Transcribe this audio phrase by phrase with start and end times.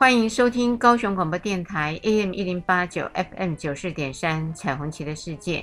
[0.00, 5.58] 欢迎收听高雄广播电台 AM 一零八九 FM 九四点三《彩虹旗的世界》。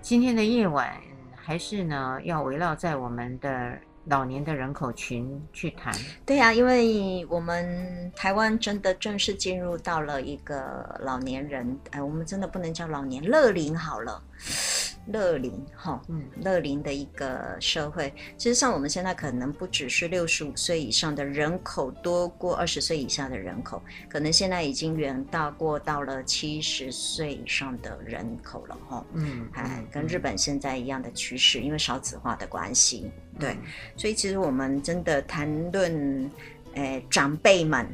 [0.00, 0.94] 今天的夜晚
[1.34, 5.92] 还是呢，要围绕在我们的老年的人口群去谈。
[6.24, 14.22] 对呀、因为我们台湾真的正式进入到了一个老年人，哎，我们真的不能叫老年，乐龄好了。
[15.06, 33.58] 乐龄哈，嗯，乐龄的一个社会，其实像我们现在可能不只是六十五岁以上的人口多过二十岁以下的人口，可能现在已经远大过到了七十岁以上的人口了哈，嗯，哎，跟日本现在一样的趋势，因为少子化的关系，对，嗯、
[33.98, 36.30] 所以其实我们真的谈论，
[36.76, 37.86] 诶，长辈们，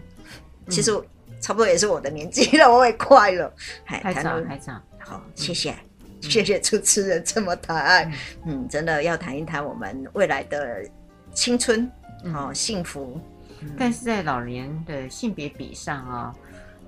[0.69, 0.93] 其实
[1.41, 3.53] 差不多也是我的年纪了，我也快了，
[3.85, 5.75] 还早还早，好，谢谢。
[6.21, 8.05] 谢谢主持人这么谈爱，
[8.45, 10.85] 嗯，嗯，真的要谈一谈我们未来的
[11.33, 11.91] 青春，
[12.25, 13.21] 嗯、哦，幸福。
[13.79, 16.39] 但是在老年的性别比上啊、哦，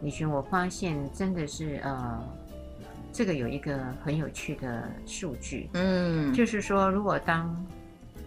[0.02, 2.22] 李寻，我发现真的是呃，
[3.12, 7.54] 这个有一个很有趣的数据，嗯，就是说，如果当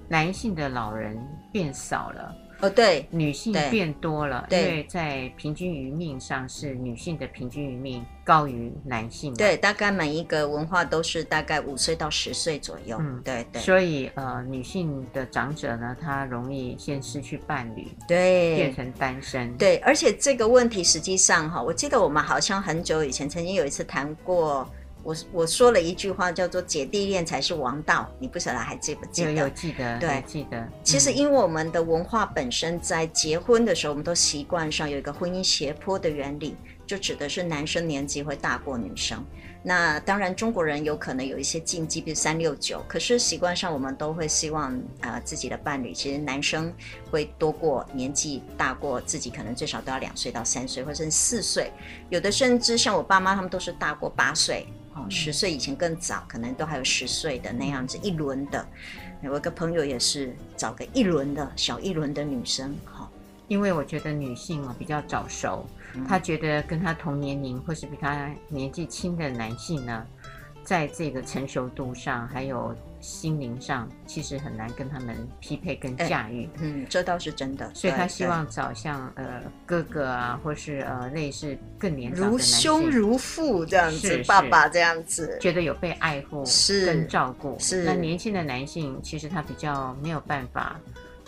[0.07, 1.17] 男性的老人
[1.51, 2.35] 变少了。
[2.61, 9.33] 哦，对，女性变多了，对，因为在平均余命上是女性的平均余命高于男性。
[9.35, 12.97] 对，大概每一个文化都是大概五岁到十岁左右。
[12.99, 13.61] 嗯，对对。
[13.61, 19.55] 所以呃，女性的长者呢，她容易先失去伴侣，对，变成单身。
[19.57, 24.67] 对，而且这个问题实际上哈，我记得我们好像很久以前曾经有一次谈过。
[25.05, 29.31] 我我说了一句话，叫做“姐弟恋才是王道”，你不晓得还记不记得？
[29.31, 30.67] 有有记得，对，记得。
[30.83, 36.57] 其实，因为我们的文化本身在结婚的时候，我们都习惯上有一个婚姻斜坡的原理，
[36.87, 39.23] 就指的是男生年纪会大过女生。
[39.61, 46.73] 那当然，中国人有可能有一些禁忌，比如三六九，可是习惯上我们都会希望啊、呃，自己的伴侣其实男生
[47.11, 51.71] 会多过年纪大过自己，可能最少都要两岁到三岁，或者是四岁，
[52.09, 54.65] 有的甚至像我爸妈他们都是大过八岁。
[54.95, 58.65] 哦，十岁以前更早，可能都还有十岁的那样子一轮的。
[59.21, 63.11] 有一个朋友也是找个一轮的小一轮的女生，好，
[63.47, 65.65] 因为我觉得女性啊比较早熟，
[66.07, 70.05] 她觉得跟她同年龄或是比她年纪轻的男性呢，
[70.63, 72.75] 在这个成熟度上还有。
[73.05, 77.71] 心灵上其实很难跟他们匹配跟驾驭，嗯，这倒是真的。
[77.75, 87.55] 所以他希望找像呃哥哥啊，或是呃类似更年长如兄如父这样子，爸爸这样子，觉得有被爱护是跟照顾。
[87.59, 90.79] 是那年轻的男性，其实他比较没有办法，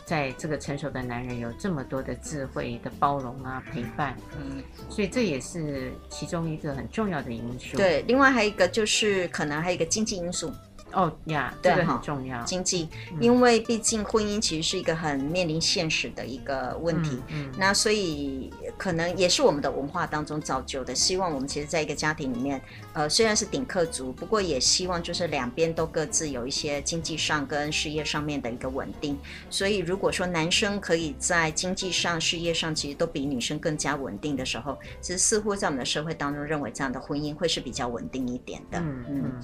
[0.03, 7.77] 在这个成熟的男人有这么多的智慧的包容啊陪伴，嗯，所以这也是其中一个很重要的因素。
[7.77, 10.51] 对，另外还有一个就是可能还有一个经济因素。
[10.93, 12.41] 哦呀，对哈很重要。
[12.43, 12.87] 经济，
[13.19, 17.21] 因为毕竟婚姻其实是一个很面临现实的一个问题。
[17.27, 20.95] 嗯，嗯，那所以可能也是我们的文化当中造就的。
[20.95, 22.61] 希望我们其实在一个家庭里面，
[22.93, 29.19] 呃，虽然是顶客族，不过也希望就是两边都各自有一些经济上跟事业上面的一个稳定。
[29.49, 38.79] 所以如果说男生可以在经济上、事业上其实都比女生更加稳定的时候，其实似乎在我们的社会当中认为这样的婚姻会是比较稳定一点的。
[38.79, 39.21] 嗯嗯。
[39.25, 39.43] 嗯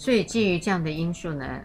[0.00, 1.60] 所以基于这样的因素呢，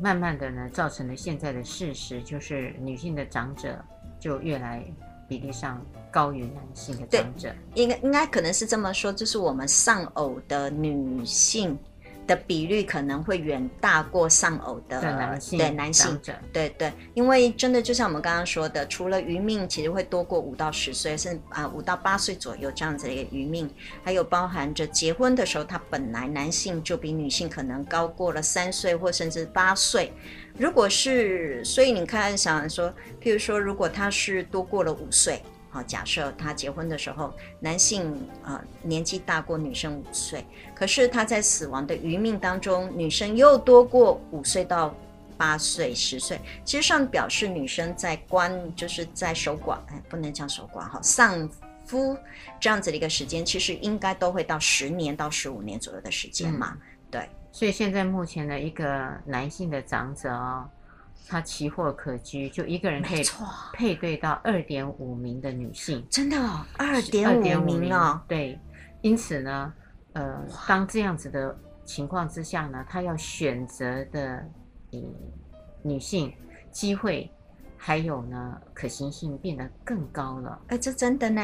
[0.00, 3.78] 慢慢的呢，造成了现在的事实，就是女性的长者
[4.18, 4.82] 就越来
[5.28, 7.54] 比例上高于男性的长者。
[7.74, 11.78] 应该应该可能是这么说，就是我们丧偶的女性。
[12.26, 16.20] 的比率可能会远大过丧偶的男性，对男性，
[16.52, 23.68] 对对，因为真的就像我们刚刚说的，除了余命其实会多过五到十岁，甚至啊五到八岁左右这样子的一个余命，
[24.02, 30.12] 还有包含着结婚的时候，他本来男性就比女性可能高过了三岁或甚至八岁，
[30.58, 35.42] 如果是，所以你看想说，譬如说，如果他是多过了五岁。
[35.74, 44.94] 好，假设他结婚的时候，男性啊、呃、年纪大过女生五岁，可是他在死亡的余命当中，女生又多过五岁到
[45.36, 51.50] 八岁、十岁，其实上表示女生在关就是在守寡，哎，不能讲守寡哈，丧
[51.84, 52.16] 夫
[52.60, 56.80] 这样子的一个时间，其实应该都会到十年到十五年左右的时间嘛，嗯、
[57.10, 57.28] 对。
[57.50, 60.70] 所以现在目前的一个男性的长者哦。
[61.26, 63.22] 他奇货可居，就一个人可以
[63.72, 68.20] 配对到二点五名的女性，真的哦二点五名哦。
[68.28, 68.58] 对，
[69.00, 69.72] 因此呢，
[70.12, 74.36] 呃，当这样子的情况之下呢，他要选择的
[74.92, 75.02] 嗯
[75.82, 76.32] 女性
[76.70, 77.30] 机会
[77.76, 80.60] 还有呢可行性变得更高了。
[80.68, 81.40] 哎，这真的呢。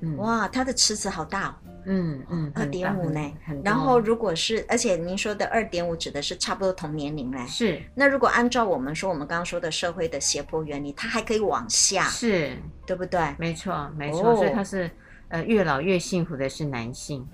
[0.00, 1.54] 嗯、哇，它的池子好大哦，
[1.86, 3.32] 嗯嗯，二点五呢，
[3.64, 7.82] 然后如果是，而且您说的二点五指的是差不多同年龄嘞，是。
[7.94, 12.56] 那如果按照我们说，我们刚刚说的社会的斜坡原理，它还可以往下，是
[12.86, 13.20] 对不对？
[13.38, 14.30] 没错，没错。
[14.30, 14.88] 哦、所以它是，
[15.28, 17.26] 呃，越老越幸福的是男性。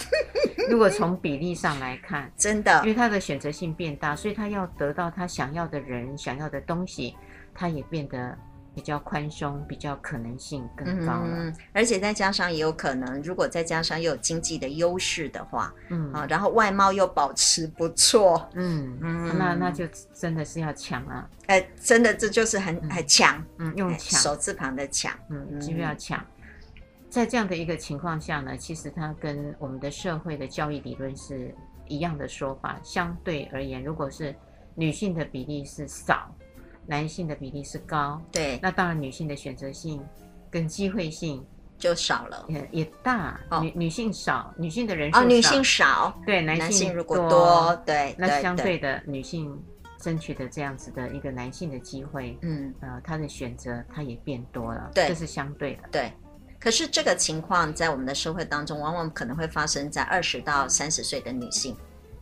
[0.70, 7.14] 如果从比例上来看，真的，因为他的选择性变大，所以他要得到他想要的人想要的东西，
[7.54, 8.36] 他也变得。
[8.78, 19.84] 比较宽松，比较可能性更高了，嗯，而且再加上也有可能，如果再加上又有经济的优势的话，嗯啊，然后外貌又保持不错，嗯嗯，那那就
[20.14, 21.28] 真的是要抢啊！
[21.46, 26.24] 哎，真的这就是很很强，嗯，用抢手字旁的抢，嗯，就要抢。
[27.10, 31.52] 在这样的一个情况下呢，其实它跟我们的社会的教育理论是
[31.88, 32.78] 一样的说法。
[32.84, 34.32] 相对而言，如果是
[34.76, 36.32] 女性的比例是少。
[36.88, 40.02] 男性的比例是高，对，那当然女性的选择性
[40.50, 41.44] 跟机会性
[41.76, 43.38] 就少了，也也大。
[43.50, 49.54] 哦、女女性少，女性的人数女性少，对，男性，如果多，对，那相对的女性
[50.00, 56.10] 争取的这样子的一个男性的机会，嗯，呃，她的选择她也变多了，对，这是相对的，对。
[56.58, 61.76] 可是这个情况在我们的社会当中，往往可能会发生在二十到三十岁的女性。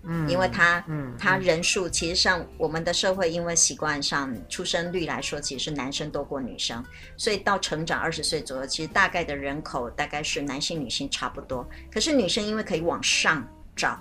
[0.08, 6.84] 嗯，因为他，嗯，他人数其实上，我们的社会因为习惯上出生率来说，其实是男生多过女生，
[7.16, 11.68] 所以到成长二十岁左右，其实大概的人口大概是男性女性差不多。
[11.92, 14.00] 可是女生因为可以往上找，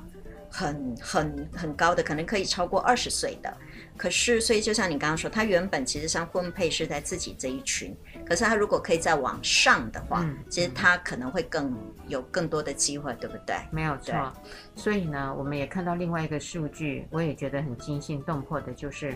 [0.49, 3.51] 很很很高的，可能可以超过二十岁的。
[3.97, 11.77] 可是，所以就像你刚刚说，他原本其实像婚配是在自己这一群，可是他如果可以再往上的话，嗯、其实他可能会更
[12.07, 13.55] 有更多的机会，对不对？
[13.71, 14.33] 没有错。
[14.75, 19.15] 所以呢，我们也看到另外一个数据，我也觉得很惊心动魄的，就是，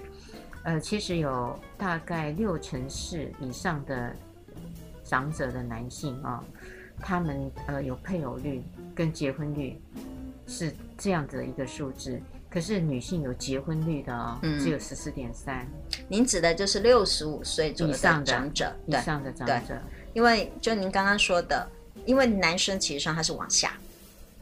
[0.64, 4.16] 呃，其实有大概六成四以上的
[5.04, 6.44] 长者的男性啊、哦，
[7.00, 8.62] 他们呃有配偶率
[8.94, 9.82] 跟结婚率
[10.46, 12.22] 是这样子的一个数字。
[12.50, 15.68] 可是女性有结婚率的哦，嗯、只有十四点三。
[16.08, 19.80] 您指的就是六十五岁左右的长者，以上的长者。
[20.14, 21.70] 因为就您刚刚说的，
[22.06, 23.74] 因为男生其实上他是往下，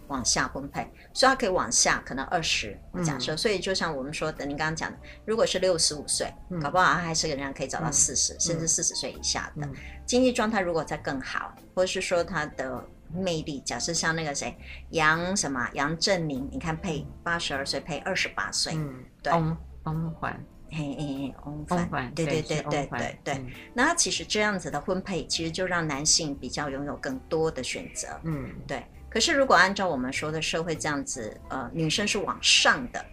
[0.07, 3.33] 往下分配，所以他可以往下，可能二十，假设。
[3.33, 9.65] 嗯、所以就像我们说的，您刚刚讲的，如果是六十五岁，嗯、搞不好他还是仍然可以找到四十、嗯，甚至四十岁以下的。
[9.65, 9.73] 嗯、
[10.05, 12.81] 经济状态如果再更好，或者是说他的。
[13.13, 14.55] 魅力，假设像那个谁，
[14.91, 28.83] 杨什么杨振宁，你看配八十二岁配二十八岁，嗯，对，翁翁环，嘿嘿，翁环，对对对对对对，那其实这样子的婚配，其实就让男性比较拥有更多的选择，嗯，对。
[29.09, 33.03] 可是如果按照我们说的社会这样子，呃，女生是往上的，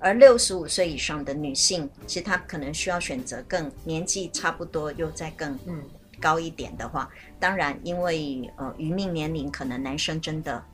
[0.00, 5.82] 而六十五岁以上的女性，其实她可能需要选择更年纪差不多又再更，嗯。
[6.24, 10.64] 高一点的话，当然，因为呃，余命年龄可能男生真的，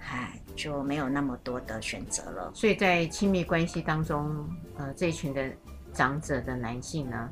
[0.00, 2.50] 唉，就没有那么多的选择了。
[2.54, 4.46] 所以在亲密关系当中，
[4.76, 5.50] 呃，这一群的
[5.94, 7.30] 长者的男性呢，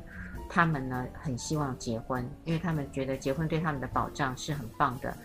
[0.49, 5.15] 他们呢很希望结婚，因为他们觉得结婚对他们的保障是很棒的。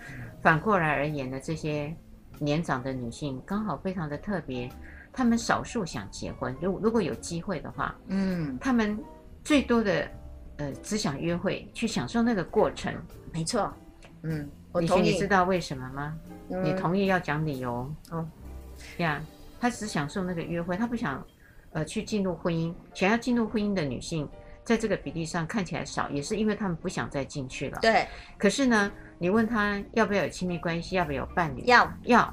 [0.43, 1.97] 反过来而言呢，这些
[2.39, 4.71] 年长的女性刚好非常的特别，
[5.11, 9.03] 他们少数想结婚，如如果有机会的话，嗯，他们
[9.43, 10.07] 最多的。
[10.63, 12.95] 呃，只想约会，去享受那个过程，
[13.33, 13.73] 没错。
[14.23, 15.11] 嗯，我同意。
[15.11, 16.17] 你知道为什么吗？
[16.51, 17.93] 嗯、你同意要讲理由。
[18.11, 18.25] 哦，
[18.99, 21.27] 呀，yeah, 他只享受那个约会，他不想
[21.73, 22.73] 呃去进入婚姻。
[22.95, 24.29] 想要进入婚姻的女性，
[24.63, 27.81] 在这个比例上看起来少，也是因为他们不想再进去了。
[27.83, 28.07] 对。
[28.39, 31.65] 可是呢，你问他要不要有亲密关系，要不要有伴侣？
[31.65, 32.33] 要要。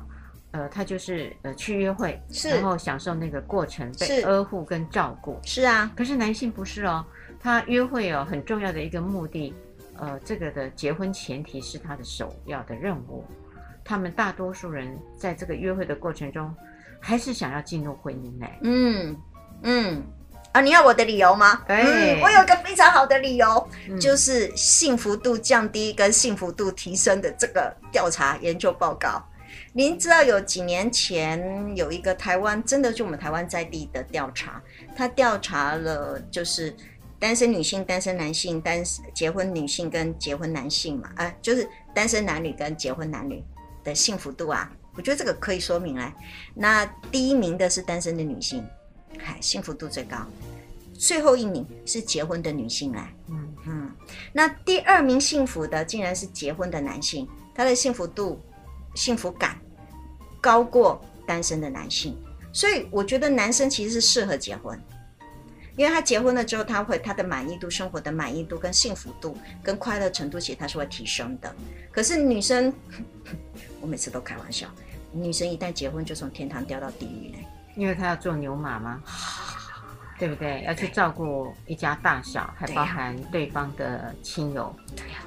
[0.52, 5.40] 呃，他就是呃去约会，是然后享受那个过程，被呵护跟照顾。
[5.44, 5.92] 是啊。
[5.96, 7.06] 可是男性不是哦。
[7.42, 9.54] 他约会哦，很重要的一个目的，
[9.98, 13.24] 呃，这个的结婚前提是他的首要的任务。
[13.84, 16.54] 他们大多数人在这个约会的过程中，
[17.00, 18.46] 还是想要进入婚姻呢。
[18.62, 19.18] 嗯
[19.64, 20.04] 嗯，
[20.52, 21.64] 啊，你要我的理由吗？
[21.66, 29.24] 对、嗯，我有一个非常好的理由，嗯、就是幸福度降低跟幸福度提升的这个调查研究报告。
[29.74, 34.62] 您知道有几年前有一个台湾，真的就我们台湾在地的调查，
[34.96, 36.76] 他调查了就是。
[37.20, 38.82] 单身女性、单身男性、单
[39.14, 43.44] 结婚女性跟结婚男性嘛，啊，就是单身男女跟结婚男女
[43.84, 46.14] 的幸福度啊，我觉得这个可以说明来。
[46.56, 48.66] 那第一名的是单身的女性，
[49.18, 50.18] 嗨，幸福度最高。
[50.94, 53.92] 最后一名是结婚的女性来，嗯嗯。
[54.34, 58.38] 那第二名幸福的竟然是结婚的男性，他的幸福度、
[58.96, 59.58] 幸福感
[60.42, 62.18] 高过单身的男性，
[62.52, 64.78] 所以我觉得男生其实是适合结婚，
[65.80, 71.56] 因为他结婚了之后，他会他的满意度、生活的满意度跟幸福度跟快乐程度，其实他是会提升的。
[71.90, 72.74] 可是女生，
[73.80, 74.68] 我每次都开玩笑，
[75.14, 79.02] 女生一旦结婚就从天堂掉到地狱嘞，因为她要做牛马吗？
[80.20, 80.62] 对不对？
[80.66, 84.76] 要去照顾一家大小，还包含对方的亲友。
[84.98, 85.20] 对呀，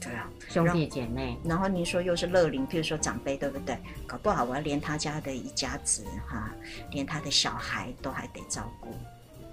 [0.00, 1.36] 对呀，兄弟姐妹。
[1.44, 3.76] 然后您说又是乐龄，譬如说长辈，对不对？
[4.06, 6.54] 搞不好我要连他家的一家子哈，
[6.92, 8.94] 连他的小孩都还得照顾。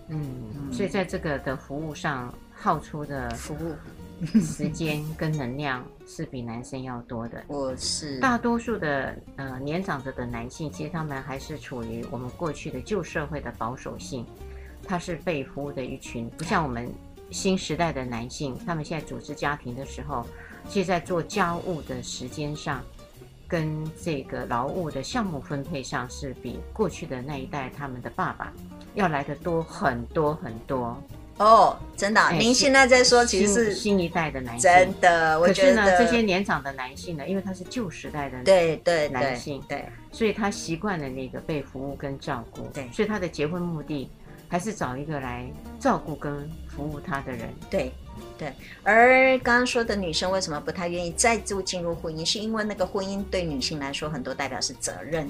[0.10, 3.75] 嗯，所以在这个的服务上耗出的服务
[4.42, 7.44] 时间跟能量是比男生要多的。
[7.48, 14.25] 我是大多数的呃年长者的男性，其实他们还是处于我们过去的旧社会的保守性。
[14.86, 16.92] 他是被服务的一群，不像我们
[17.30, 20.25] 新时代的男性，他们现在组织家庭的时候，
[20.68, 22.84] 其实在做家务的时间上，
[23.50, 28.53] 跟这个劳务的项目分配上，是比过去的那一代他们的爸爸
[28.94, 30.96] 要来的多很多很多。
[31.39, 32.32] 哦，真的？
[32.34, 34.70] 您现在在说，其实是新，新一代的男性。
[34.72, 44.10] 真的，我觉得这些年长的男性呢，因为他是旧时代的对对男性，对，所以他习惯了那个被服务跟照顾，对，所以他的结婚目的。
[44.51, 45.48] 还是找一个来
[45.79, 47.53] 照顾跟服务他的人。
[47.70, 47.91] 对，
[48.39, 48.53] 对。
[48.84, 55.29] 而刚刚说的女生为什么不太愿意再度进入婚姻，是因为那个婚姻对女性来说，很多代表是责任。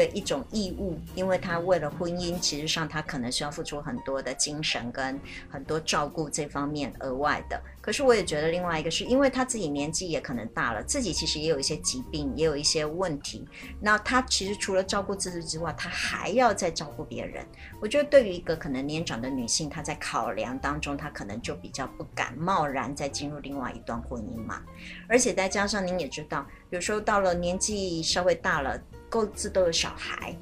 [0.00, 7.60] 的一种义务，因为他为了婚姻，其实上他可能需要付出很多的精神跟很多照顾这方面额外的。
[7.82, 13.46] 可是我也觉得另外一个是因为他自己年纪也可能大了，自己其实也有一些疾病，也有一些问题。
[13.80, 17.44] 那他其实除了照顾自己之外，他还要再照顾别人。
[17.80, 24.62] 我觉得对于一个可能年长的女性，她在考量当中，她可能就比较不敢贸然再进入另外一段婚姻嘛。
[25.08, 28.80] 而且再加上您也知道，有时候到了年纪稍微大了。
[29.10, 30.34] 各自都有小孩，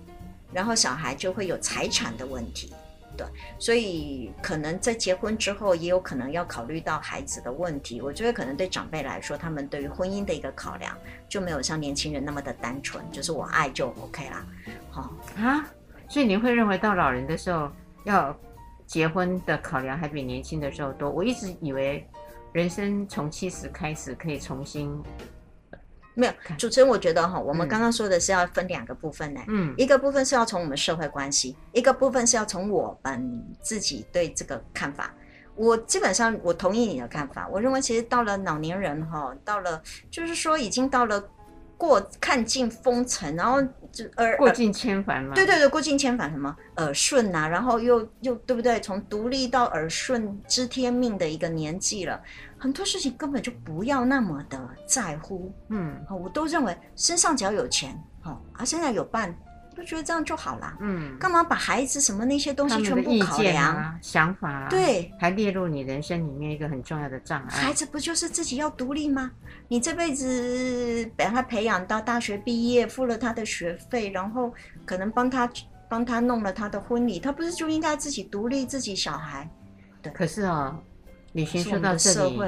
[0.52, 2.72] 然后小孩就会有财产的问题，
[3.16, 3.26] 对，
[3.58, 8.00] 所以可能在结婚之后，也有可能要考虑到孩子的问题。
[8.00, 10.96] 我觉得可能对长辈来说，他们对于婚姻的一个考量，
[11.28, 14.46] 就没有像年轻人那么的单纯，就是我爱就 OK 啦。
[14.90, 15.66] 好啊，
[16.06, 17.70] 所以你会认为到老人的时候
[18.04, 18.38] 要
[18.86, 21.10] 结婚的考量还比年轻的时候多？
[21.10, 22.06] 我一直以为
[22.52, 25.02] 人生从七十开始可以重新。
[26.18, 29.40] 没有，主持人，我觉得哈，我们刚刚说的是要分两个部分呢。
[29.46, 35.14] 嗯，一个部分是要从我们社会关系，一个部分是要从我们自己对这个看法。
[35.54, 41.22] 我基本上我同意你的看法，我认为其实到了老年人哈，到了就是说已经到了
[41.76, 45.34] 过看尽风尘，然后就耳过尽千帆嘛。
[45.36, 48.80] 对对对，过尽千帆什么耳顺呐，然后又又对不对？
[48.80, 52.20] 从独立到耳顺知天命的一个年纪了。
[52.58, 59.32] 很多事情根本就不要那么的在乎，嗯，我都认为身上只要有钱，哦，啊，身上有伴，
[59.76, 67.48] 就觉得这样就好了，嗯，干嘛把孩子什么那些东西全部考量啊、想法啊，对，还列入你人生里面一个很重要的障碍。
[67.48, 69.30] 孩子不就是自己要独立吗？
[69.68, 74.52] 你这辈子把他培养到大学毕业，付了他的学费，然后
[74.84, 75.48] 可能帮他
[75.88, 79.48] 帮他弄了他的婚礼，他不是就应该自己独立自己小孩？
[80.02, 80.82] 对，可是啊、哦。
[81.32, 82.38] 旅行说到这里，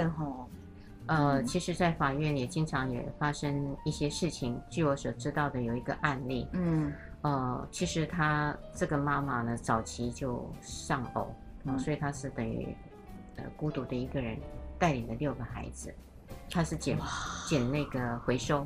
[1.07, 4.61] 呃，其实，在法院也经常也发生一些事情。
[4.71, 11.35] 据我所知道的，有一个案例，嗯，呃，其实她这个妈妈呢，早期就丧偶，
[11.65, 12.75] 嗯，所以她是等于
[13.37, 14.39] 呃孤独的一个人，
[14.79, 15.93] 带领了六个孩子，
[16.49, 16.97] 她是捡
[17.49, 18.65] 捡那个回收，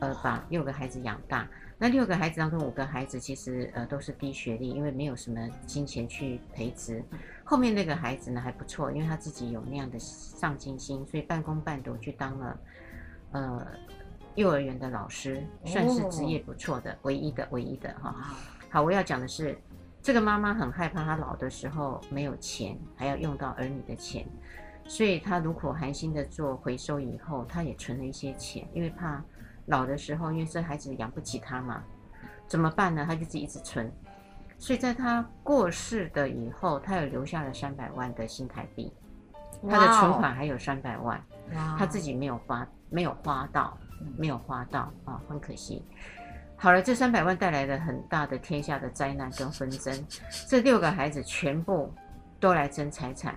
[0.00, 1.48] 呃，把六个孩子养大。
[1.78, 7.02] 那六个孩子当中，五个孩子其实呃都是低学历，因为没有什么金钱去培植。
[7.48, 12.58] 后面那个孩子呢还不错，因为他自己有那样的上进心，所以半工半读去当了
[13.30, 13.66] 呃
[14.34, 18.12] 幼儿园的老师，算是职业不错的，唯一的唯一的哈。
[18.68, 19.56] 好，我要讲的是，
[20.02, 24.26] 这个妈妈很害怕她老的时候没有钱，还要用到儿女的钱，
[24.88, 29.24] 所以她苦口婆心的做回收以后，她也存了一些钱，因为怕
[29.66, 31.84] 老的时候，因为这孩子养不起她嘛，
[32.48, 33.04] 怎么办呢？
[33.06, 33.88] 她就自己一直存。
[34.58, 38.92] 所以在他过世的以后，他有留下了三百万的新台币，
[39.68, 41.22] 他的存款还有三百万，
[41.78, 43.76] 他自己没有花，没有花到，
[44.16, 45.84] 没有花到啊，很可惜。
[46.56, 50.06] 好了，这三百万带来了很大的天下的灾难跟纷争，
[50.48, 51.92] 这六个孩子全部
[52.40, 53.34] 都来争财产。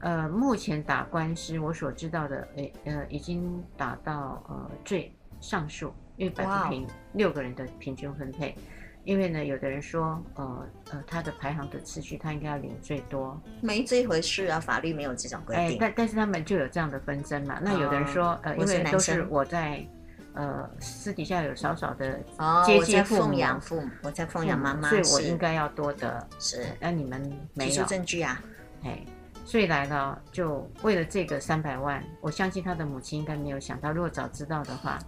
[0.00, 8.54] 呃，目前打官司，我所知道的，诶，呃，已经打到呃最上诉，因为摆不平六个人的平均分配。
[9.04, 15.64] 因为呢，有的人说，呃呃，他的排行的次序，他应该要领最多，没这一回事啊，法律没有这种规定。
[15.64, 17.58] 哎，但但是他们就有这样的纷争嘛。
[17.62, 19.84] 那有的人说，呃，因为都是我在
[20.34, 26.64] 呃，私底下有少少的哦，接济父母奉养父母，我在奉养妈妈，所以我应该要多的是。
[26.80, 27.20] 那你们
[27.54, 28.40] 没有证据啊？
[28.84, 29.04] 哎，
[29.44, 34.98] 所以来了，就为了这个三百万，我相信他的母亲应该没有想到，如果早知道的话，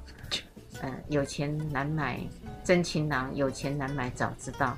[0.84, 2.20] 呃，有钱难买
[2.62, 4.76] 真情郎，有钱难买早知道，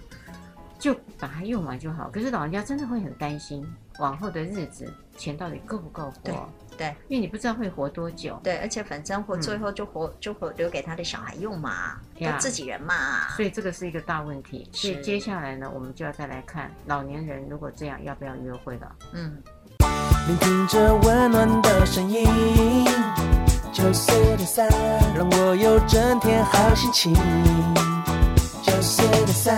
[0.79, 2.09] 就把它用完就好。
[2.11, 3.67] 可是老人家真的会很担心，
[3.99, 4.87] 往后的日子
[5.19, 6.49] 钱到底够不够活？
[6.79, 8.39] 对，因为你不知道会活多久。
[8.45, 13.29] 对，而且反正活最后就活、嗯、就活留给他的小孩用嘛，都自己人嘛。
[13.31, 14.69] 所以这个是一个大问题。
[14.73, 18.97] 所以接下来呢，我们就要再来看老年人如果这样要不要约会了。
[19.13, 19.43] 嗯。
[20.29, 22.27] 聆听着温暖的声音，
[23.77, 24.67] 九四点三，
[25.15, 27.13] 让我有整天好心情。
[28.63, 29.55] 九四点三，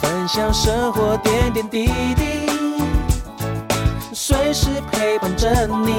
[0.00, 2.46] 分享生活点点滴滴，
[4.14, 5.92] 随时陪伴着你。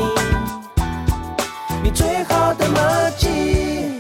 [1.84, 2.80] 你最好的默
[3.18, 4.00] 契。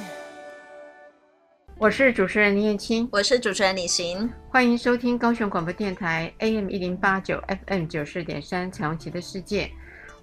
[1.77, 9.69] 我是主持人林燕青，我是主持人李行，欢迎收听高雄广播电台 AM 一零八九 FM 九四点三彩虹旗的世界。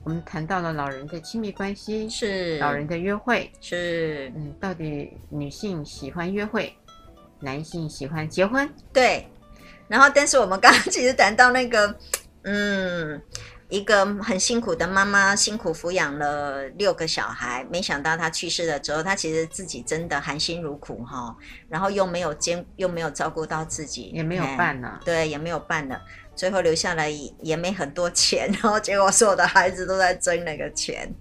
[0.06, 6.72] 我们谈到了老人的亲密关系，是老人的约会，是嗯，到底女性喜欢约会，
[7.40, 8.72] 男性喜欢结婚？
[8.92, 9.26] 对。
[9.88, 11.92] 然后，但是我们刚刚其实谈到那个，
[12.42, 13.20] 嗯。
[13.68, 21.36] 一个很辛苦的妈妈，辛苦抚养了六个小孩，没想到她去世了之后，她其实自己真的含辛茹苦哈，
[21.68, 26.00] 然后又没有兼，又没有照顾到自己，也没有伴了，对，也没有伴了，
[26.36, 31.12] 最后留下来也没很多钱，然后结果所有的孩子都在争那个钱，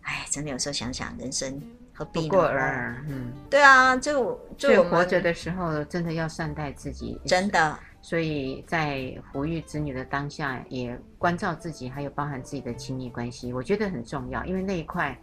[0.00, 2.96] 哎，真的有时候想想，人生何必呢？
[3.08, 7.78] 嗯，对啊，就就我活着的时候，真的要善待自己，真的。
[8.02, 15.18] 所以在抚育子女的当下，也关照自己，还有包含自己的亲密关系，我觉得很重要，因为那一块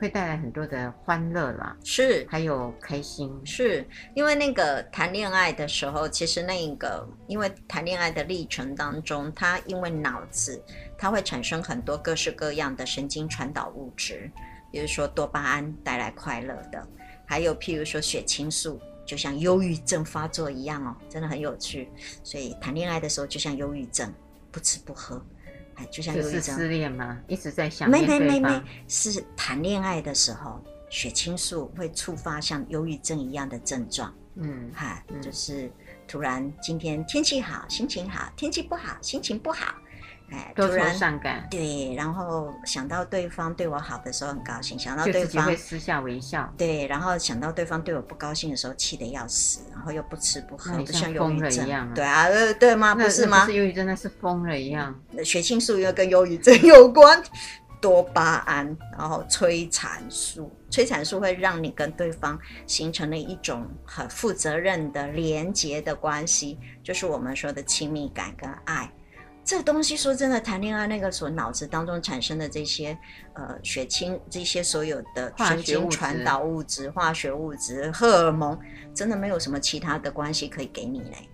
[0.00, 10.64] 会带来很多的欢乐啦，是，还有开心，是因为那个谈恋爱的时候，其实那个因为谈恋爱的历程当中，它因为脑子
[10.96, 14.30] 它会产生很多各式各样的神经传导物质，
[14.72, 16.88] 比如说多巴胺带来快乐的，
[17.26, 18.80] 还有譬如说血清素。
[19.06, 21.90] 就像忧郁症发作一样哦，真的很有趣。
[22.22, 24.14] 所以谈恋爱的时候就像忧郁症，
[24.52, 25.20] 不吃不喝，
[25.80, 26.14] 哎，就像。
[26.14, 27.18] 是失恋吗？
[27.26, 34.14] 一直在想没没没没，是谈恋爱的时候，血清素会触发像忧郁症一样的症状。
[34.34, 35.70] 嗯，哈，就是
[36.06, 39.74] 突然今天天气好，心情好；天气不好，心情不好。
[40.30, 52.28] 哎，突然伤感，对，然后想到对方对我好的时候很高兴，想到对方会私下微笑，对，然后想到对方对我不高兴的时候，气得要死，然后又不吃不喝，就像忧郁症一样，啊，对啊，
[52.60, 52.94] 对吗？
[52.94, 53.44] 不是吗？
[53.44, 54.94] 是忧郁症，那是疯了一样。
[55.24, 57.20] 血清素又跟忧郁症有关，
[57.80, 62.38] 多巴胺，然后催产素，催产素会让你跟对方
[62.68, 68.88] 形成了一种很负责任的连结的关系，就是我们说的亲密感跟爱。
[69.50, 72.96] 这个东西说真的，谈恋爱那个所脑子当中产生的这些
[73.34, 78.56] 呃血清这些所有的神经传导物质、化学物质、荷尔蒙，
[78.94, 81.28] 真的没有什么其他的关系可以给你嘞。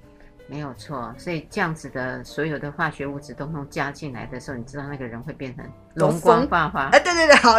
[0.48, 6.88] 没有错，所以这样子的所有的化学物质都能加进来的时候，你知道那个人会变成容光焕发。
[6.92, 7.59] 哎，对对对，好，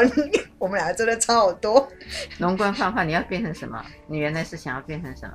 [0.57, 1.87] 我们俩真的差好多。
[2.39, 3.79] 容光焕发，你要变成什么？
[4.07, 5.33] 你原来是想要变成什么？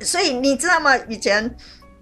[0.00, 0.96] 所以你知道吗？
[1.06, 1.48] 以前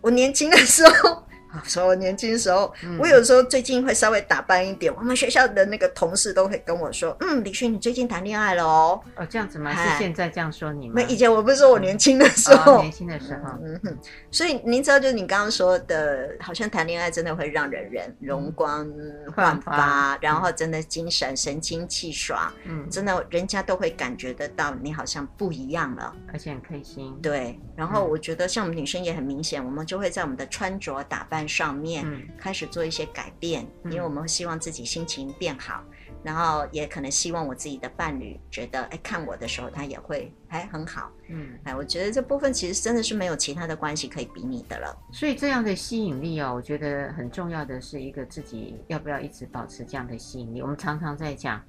[0.00, 1.22] 我年轻的时候。
[1.64, 4.94] 说我年轻时候，嗯、我有时候最近会稍微打扮一点。
[4.96, 9.72] 我们学校的那个同事都会跟我说：“嗯，李勋，你最近谈恋爱了哦。”哦，这样子吗？
[9.74, 10.94] 是现在这样说你吗？
[10.96, 13.50] 没，以前我不是说我年轻的时候，年轻的时候。
[13.64, 13.98] 嗯哼。
[14.30, 18.90] 所以您知道，就是你刚刚说的，好像谈恋爱真的会让人人容光
[19.34, 22.50] 焕发，嗯、然后真的精神神清气爽。
[22.64, 27.14] 嗯，真的，人家都会感觉得到你好像不一样了，而且很开心。
[27.20, 27.58] 对。
[27.76, 31.41] 然后我觉得，像我们女生也很明显，我们就会在我们的穿着打扮。
[31.48, 32.04] 上面
[32.38, 44.96] 开始做一些改变，嗯、因为我们会希望自己心情变好，嗯、然后也可能希望我自己的伴侣觉得，哎，看我的时候他也会哎很好，嗯，哎，我觉得这部分其实真的是没有其他的关系可以比拟的了。
[45.12, 50.62] 所以这样的吸引力哦，我觉得很重要的是一个自己要不要一直保持这样的吸引力。
[50.62, 51.62] 我们常常在讲，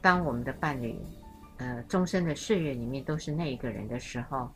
[0.00, 0.98] 当我们的伴侣，
[1.58, 4.50] 呃，终身的岁月里面都是那一个人的时候，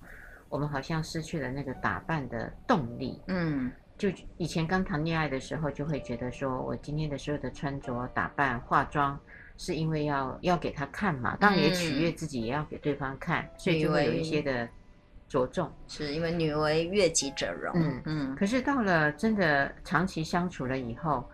[0.48, 3.70] 我们好像失去了那个打扮的动力，嗯。
[3.98, 9.18] 就以前刚谈恋爱的时候，就会觉得说，我今天的所有的穿着打扮、化妆，
[9.56, 14.68] 是因为要要给他看嘛，当然也取悦自己，也要给对方看，嗯、所以就会有一些的
[15.28, 15.72] 着重。
[15.88, 17.72] 是因为女为悦己者容。
[17.74, 18.32] 嗯嗯。
[18.32, 21.24] 嗯，可是到了真的长期相处了以后，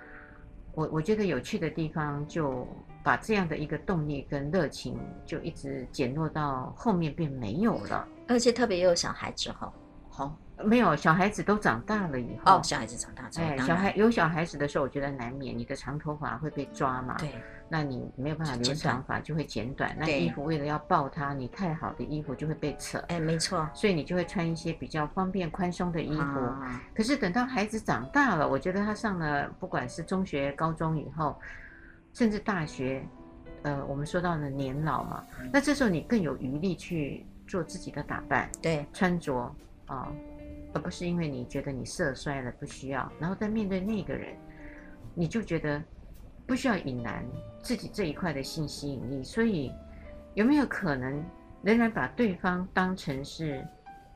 [0.74, 2.64] 我我觉得有趣的地方就
[3.02, 4.96] 把这样的一个动力跟热情
[5.26, 8.06] 就一直减弱到后面便没有了。
[8.28, 9.72] 而且特别有小孩之后，
[10.08, 10.38] 好。
[10.64, 17.34] 没有，小孩子都长大了以后，哦，小孩子长大之后，哎，小孩有小孩子的时候，我觉得难免你的长头发会被抓嘛，对，
[17.68, 19.94] 那你没有办法留长发，就会剪短。
[19.98, 26.40] 那衣服为了要抱他，你太好的衣服就会被扯，哎，没错，所以你就会穿一些比较方便宽松的衣服。
[26.94, 31.38] 可是等到孩子长大了，我觉得他上了不管是中学、高中以后，
[32.12, 33.06] 甚至大学，
[33.62, 39.54] 呃，我们说到了年老嘛，那这时候你更有余力去做自己的打扮，对，穿着
[39.86, 40.08] 啊。
[40.74, 44.36] 而不是因为你觉得你色衰了不需要，然后在面对那个人，
[45.14, 45.82] 你就觉得
[46.46, 47.24] 不需要隐瞒
[47.62, 49.22] 自己这一块的性吸引力。
[49.22, 49.72] 所以
[50.34, 51.24] 有没有可能
[51.62, 53.66] 仍然把对方当成是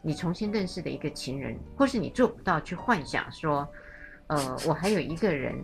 [0.02, 3.68] 你重新认识的一个情人，或是你做不到去幻想说，
[4.28, 5.54] 呃，我还有一个人，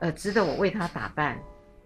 [0.00, 1.38] 呃，值得我为他打扮。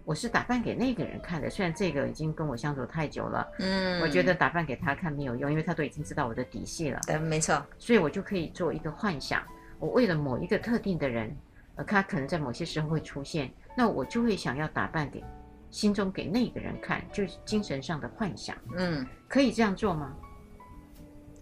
[0.03, 6.99] 我是打扮给那个人看的，虽然这个已经跟我相处太久了，嗯，我觉得打扮给他看没有用，因为他都已经知道我的底细了。
[7.05, 9.43] 对，没错，所以我就可以做一个幻想，
[9.79, 11.35] 我为了某一个特定的人，
[11.75, 15.23] 呃，他可能在某些时候会出现，那我就会想要打扮给
[15.69, 18.55] 心中给那个人看，就是精神上的幻想。
[18.75, 20.15] 嗯，可以这样做吗？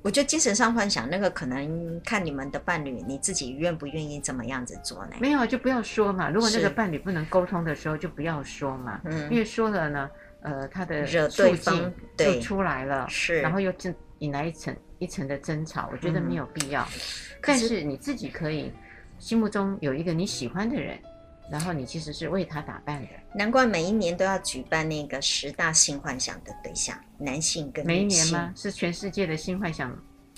[0.02, 5.12] 我觉得精神上幻想那个可能看你们的伴侣，你自己愿不愿意怎么样子做呢？
[5.20, 6.30] 没有就不要说嘛。
[6.30, 9.02] 如果那个伴侣不能沟通的时候，就不要说嘛。
[9.04, 10.10] 嗯，因为说了呢，
[10.42, 13.74] 呃，他的惹对方就出来了，是，然后又
[14.20, 16.88] 引来一层一层的争吵，我觉得没有必要。
[17.42, 18.72] 但是你自己可以
[19.18, 20.98] 心目中有一个你喜欢的人，
[21.52, 23.08] 然后你其实是为他打扮的。
[23.34, 27.88] 难怪每一年都要举办那个十大性幻想的对象，男性跟性。
[27.88, 28.54] 每一年吗？
[28.56, 29.92] 是全世界的性幻想。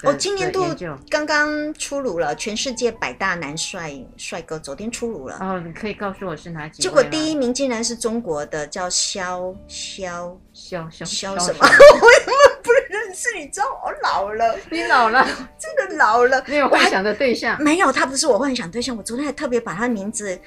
[0.04, 0.65] 哦，今年度
[1.12, 5.38] 刚刚出炉了，全世界百大男帅帅哥，昨天出炉了。
[5.39, 6.82] 哦，你可以告诉我是哪几？
[6.82, 11.60] 结果第一名竟然是中国的，叫肖肖肖肖肖什么？
[11.62, 15.24] 我根本不认识，你知道我老了，你老了，
[15.60, 16.43] 真的老了。
[16.47, 17.62] 没有幻想的对象？
[17.62, 18.97] 没有，他不是我幻想对象。
[18.97, 20.39] 我昨天还特别把他名字。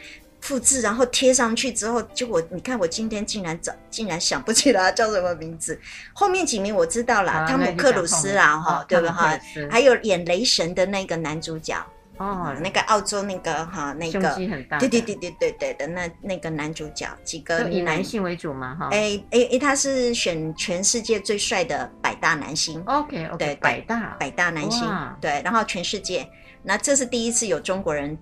[0.45, 5.81] 复制，然后贴上去之后，结果你看，我今天竟然找，竟然想不起来叫什么名字。
[6.13, 9.41] 后面几名我知道了，汤姆克鲁斯啦，哈，对不哈？
[9.71, 11.75] 还有演雷神的那个男主角，
[12.19, 14.35] 哦，那个澳洲那个哈，那个
[14.79, 24.87] 对对对对对对的那那个男主角，几个以男性为主嘛，哈，哎哎哎，他是选全世界最帅的百大男星，OK OK，对，百大百大男星，
[25.23, 26.29] 对，然后全世界，
[26.63, 28.19] 那这是第一次有中国人。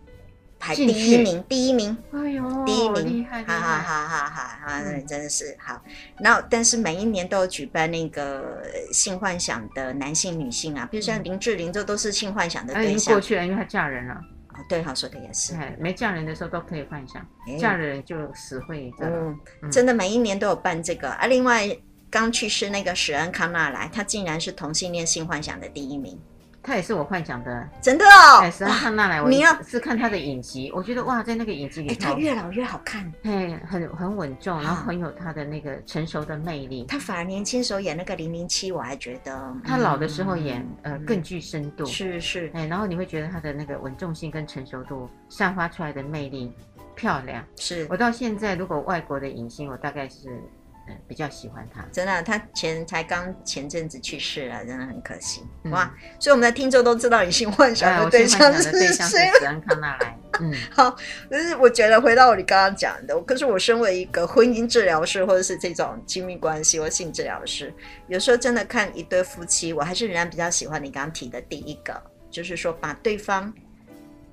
[0.62, 5.83] 排第一名，第一名，哎呦，第一名，哈哈哈哈哈哈，真的是好。
[6.20, 12.92] 然后，但是每一年都有举办那个性幻想的男性、女性啊，比如像林志玲，这都是性幻想的对象。
[12.92, 14.14] 已经过去了，因为她嫁人了。
[14.51, 15.53] 哦，对，好说的也是。
[15.81, 17.27] 没嫁人的时候都可以幻想，
[17.59, 18.94] 嫁人就死会。
[19.01, 19.37] 嗯，
[19.68, 21.27] 真的每一年都有办这个啊。
[21.27, 21.77] 另外，
[22.09, 26.16] 刚去世那个史恩康纳莱，他竟然是同性恋性幻想的第一名。
[26.62, 28.40] 他也是我幻想的，真的哦。
[28.40, 29.31] 哎，是看那来，我
[29.64, 36.85] 是看他的影集，我觉得哇，在那个影集里头，他越老越好看，嘿，很很稳重，然后很有他的那个成熟的魅力。
[36.85, 46.53] 他反而年轻时候演那个零零七，我还觉得他老的时候演呃更具深度，是是，哎，然后你会觉得他的那个稳重性跟成熟度散发出来的魅力
[46.94, 47.44] 漂亮。
[47.57, 50.40] 是我到现在如果外国的影星，我大概是。
[50.88, 55.42] 嗯，比较喜欢他，真的，他前才刚前阵子去世了，真的很可惜。
[55.62, 59.31] 嗯、哇，所以我们的听众都知道你性幻想的对象是谁？
[59.38, 60.18] 史恩康纳莱。
[60.40, 60.97] 嗯，好，
[61.31, 67.73] 就是我觉得回到你刚刚讲的，可是我身为一个婚姻治疗师，或者是这种亲密关系或性治疗师，
[68.09, 73.53] 有时候真的看一对夫妻，我还是仍然比较喜欢你刚刚提的第一个，就是说把对方，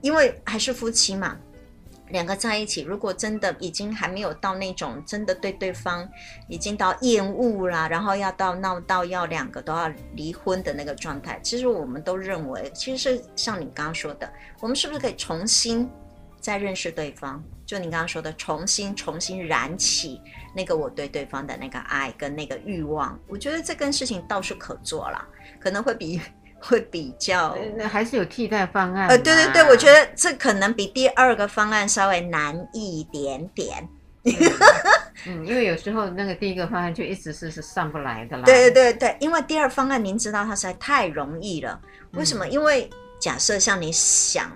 [0.01, 1.37] 因为还是夫妻嘛。
[2.09, 6.07] 两个在一起，如果真的已经还没有到那种真的对对方
[6.47, 15.89] 已经到厌恶啦，然后要到闹到要两个都要离婚的那个状态，其实我们都认为，其实是像你刚刚说的，我们是不是可以重新
[16.39, 17.43] 再认识对方？
[17.65, 20.19] 就你刚刚说的，重新重新燃起
[20.55, 25.23] 那个我对对方的那个爱跟那个欲望，我觉得这跟事情倒是可做了，
[25.59, 26.19] 可能会比。
[26.61, 29.07] 会比较，那还是有替代方案。
[29.07, 33.87] 呃，对对对，我觉得这可能比第二个方案稍微难一点点。
[35.25, 38.43] 嗯，因为有时候那个第一个方案就一直是是上不来的啦。
[38.43, 41.79] 对对对，因为第二方案您知道它实在太容易了。
[42.11, 42.45] 为什么？
[42.45, 44.51] 嗯、因为假设像你想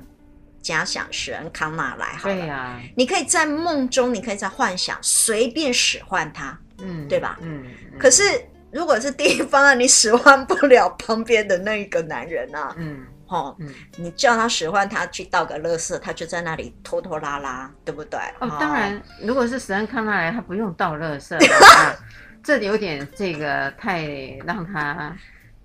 [0.61, 7.37] 假想使人康纳来，好了，对呀、啊，你可以在梦中，你可以在幻想随便使唤他，嗯，对吧？
[7.41, 8.23] 嗯，嗯可是。
[8.73, 18.19] 如果是第一方案， 你使唤不了旁边的那一个男人啊，嗯，哦，嗯，你叫他使唤他去倒个垃圾，他就在那里拖拖拉拉，对不对？
[18.39, 21.95] 哦，哦当然，如果是史恩康纳来，他不用倒垃圾，啊、
[22.43, 24.03] 这有点这个太
[24.45, 25.15] 让他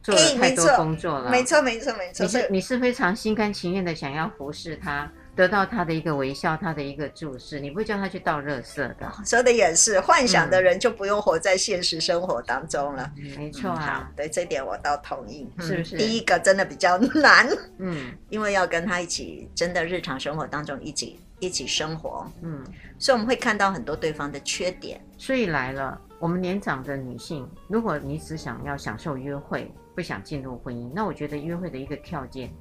[0.02, 1.30] 做了太多工作了。
[1.30, 2.24] 没错，没错，没错。
[2.24, 5.10] 你是你是非常心甘情愿的想要服侍他。
[5.38, 9.08] 得到他的一个微笑，他的一个注视，你不会叫他去倒垃圾的。
[9.24, 13.08] 说的也是，幻想的人就不用活在现实生活当中了。
[13.16, 15.96] 嗯、没错啊、嗯，对这点我倒同意，是不是？
[15.96, 17.48] 第一个真的比较难，
[17.78, 22.64] 嗯，因为要跟他一起，真的日常生活当中一起一起生活，嗯，
[22.98, 25.00] 所以我们会看到很多对方的缺点。
[25.16, 32.52] 所以来了，我们年长的女性，如果你只想要享受约会，不想进入婚姻，那我觉得约会的一个条件。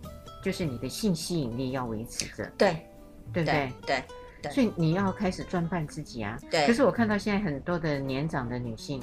[0.44, 2.86] 就是你的性吸引力要维持着，对，
[3.34, 3.72] 对不对？
[3.86, 4.04] 对，
[4.42, 6.38] 对，所以你要开始装扮自己啊。
[6.50, 6.66] 对。
[6.66, 9.02] 可是我看到现在很多的年长的女性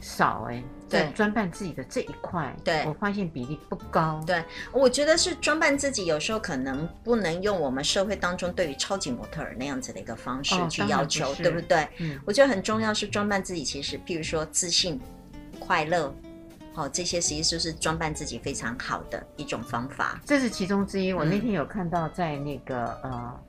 [0.00, 4.20] 少哎、欸，在装扮自己的这一块，对，我发现比例不高。
[4.26, 11.88] 对，我觉得是装扮自己，有时候可能不能用我们社会当中对于超级模特儿那样子的一个方式去要求，哦、不对不对？
[11.98, 12.20] 嗯。
[12.26, 15.00] 我觉得很重要是装扮自己，其实譬如说自信、
[15.58, 16.14] 快乐。
[16.74, 20.20] 好、哦，这些实际就是装扮自己非常好的一种方法。
[20.24, 21.12] 这是其中之一。
[21.12, 23.40] 我那天有看到在那个、嗯、呃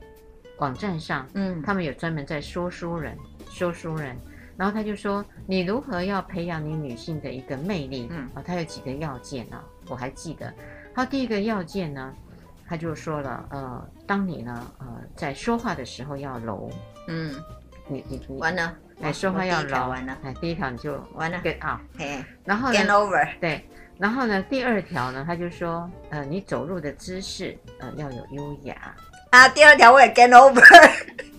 [0.58, 3.16] 网站上，嗯，他们有专门在说书人，
[3.50, 4.16] 说书人，
[4.56, 10.52] 然后他就说你如何要培养你女性的一个魅力，嗯，啊，他有几个要件啊，我还记得。
[10.94, 12.14] 他第一个要件呢，
[12.68, 16.70] 他就说了，呃，当你呢，呃，在说话的时候要柔，
[17.08, 17.34] 嗯，
[17.86, 18.76] 你你你完了。
[19.02, 20.16] 哎，说话要牢完了。
[20.22, 21.80] 哎，第一条你就完了，get out。
[21.98, 23.28] 嘿，然后呢，get over。
[23.40, 23.68] 对，
[23.98, 28.94] 然后呢，第二条呢，他就说，呃，你走路的姿势，呃，要有优雅。
[29.30, 30.62] 啊，第二条我也 get over。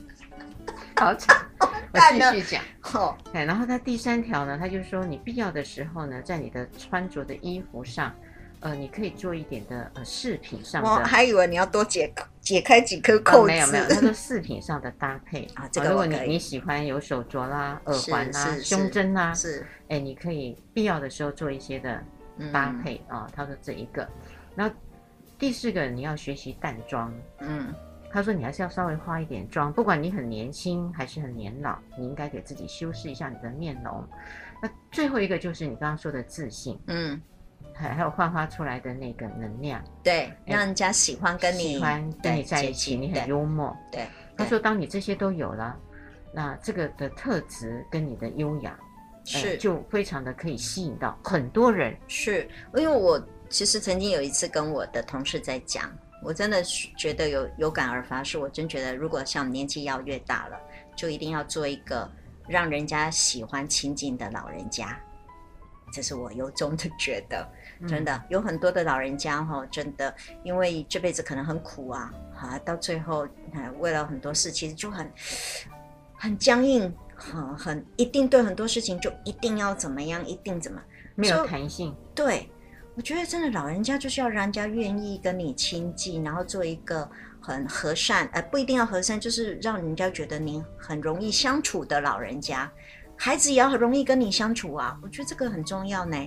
[0.97, 1.99] 好惨，我
[2.31, 2.63] 继续讲。
[2.93, 8.13] 哦，哎，然后他第三条呢，他就说，你必要的时候呢，在你的穿着的衣服上。
[8.61, 12.11] 呃，你可以做一点的呃饰品上的，我还以为你要多解
[12.45, 13.43] 解开几颗扣子。
[13.43, 22.01] 哦，没有没有，他说饰品上的搭配啊，这个如果你你喜欢有手镯啦、耳环啦、胸针啦，是，哎，你可以必要的时候做一些的
[22.53, 23.27] 搭配啊。
[23.35, 24.07] 他说这一个，
[24.55, 24.73] 然后
[25.37, 27.73] 第四个你要学习淡妆，嗯，
[28.11, 34.07] 他说你还是要稍微化一点妆，不管你很年轻还是很年老，你应该给自己修饰一下你的面容。
[34.61, 37.19] 那最后一个就是你刚刚说的自信，嗯。
[37.77, 43.75] 还还有焕发出来的那个能量，对，让人家喜欢跟你喜欢跟你在一起，你很幽默。
[43.91, 44.07] 对，
[44.37, 45.77] 他说，当你这些都有了，
[46.33, 48.79] 那这个的特质跟你的优雅
[49.25, 51.95] 是、呃、就非常的可以吸引到很多人。
[52.07, 55.91] 是，因为我其实曾经有一次跟我的同事在讲，
[56.23, 60.57] 我真的是觉得有有感而发，是我真觉得，如果像年纪要越大了，
[60.95, 62.09] 就一定要做一个
[62.47, 64.97] 让人家喜欢亲近的老人家。
[65.93, 67.47] 这是我由衷的觉得。
[67.87, 73.27] 真的有很多的老人家哈，真的因为这辈子可能很苦啊，啊，到最后
[73.79, 75.11] 为了很多事，其实就很
[76.13, 80.81] 很僵硬，很很一定对很多事情就一定要怎么样，一定怎么
[81.15, 81.95] 没有弹性。
[82.13, 82.49] 对，
[82.95, 87.09] 我觉得真的老人家就是要让人家愿意跟你亲近，然后做一个
[87.41, 92.71] 很和善，呃，不一定要和善，就是让人家觉得你很容易相处的老人家，
[93.17, 96.17] 孩子也要很容易跟你相处啊，我觉得这个很重要呢。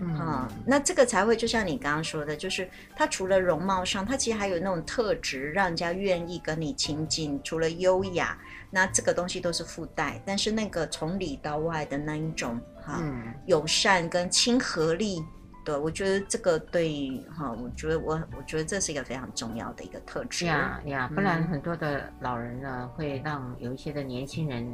[0.00, 7.40] 嗯，嗯，那这个才会就像你刚刚说的，就是他除了容貌上，他其实还有那种特质，让人家愿意跟你亲近。
[7.42, 8.38] 除了优雅，
[8.70, 15.22] 那这个东西都是附带，但是那个从里到外的那一种哈、嗯、友善跟亲和力，
[15.64, 20.46] 对，我觉得这个对哈，我觉得我我觉得这是一个非常重要的一个特质。
[20.46, 24.66] 呀呀，不然很多的老人呢，嗯、会让有一些的年轻人。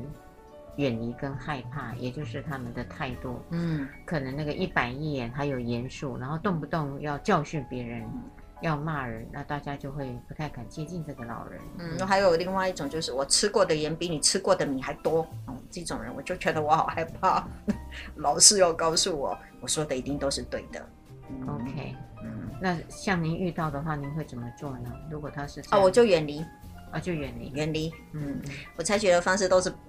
[0.76, 3.40] 远离跟害怕，也就是他们的态度。
[3.50, 8.22] 嗯，可能那个一板一眼，还有严肃，然后动不动要教训别人，嗯、
[8.62, 11.60] 要骂人，那大家就会不太敢接近这个老人。
[11.78, 15.26] 嗯，还有另外一种，就是我吃过的盐比你吃过的米还多。
[15.48, 17.46] 嗯，这种人我就觉得我好害怕。
[18.16, 20.86] 老是要告诉我，我说的一定都是对的。
[21.28, 24.92] 嗯、OK，嗯，那像您遇到的话，您会怎么做呢？
[25.10, 26.44] 如果他是啊，我就远离
[26.90, 27.92] 啊，就远离，远离。
[28.12, 28.40] 嗯，
[28.76, 29.72] 我采取的方式都是。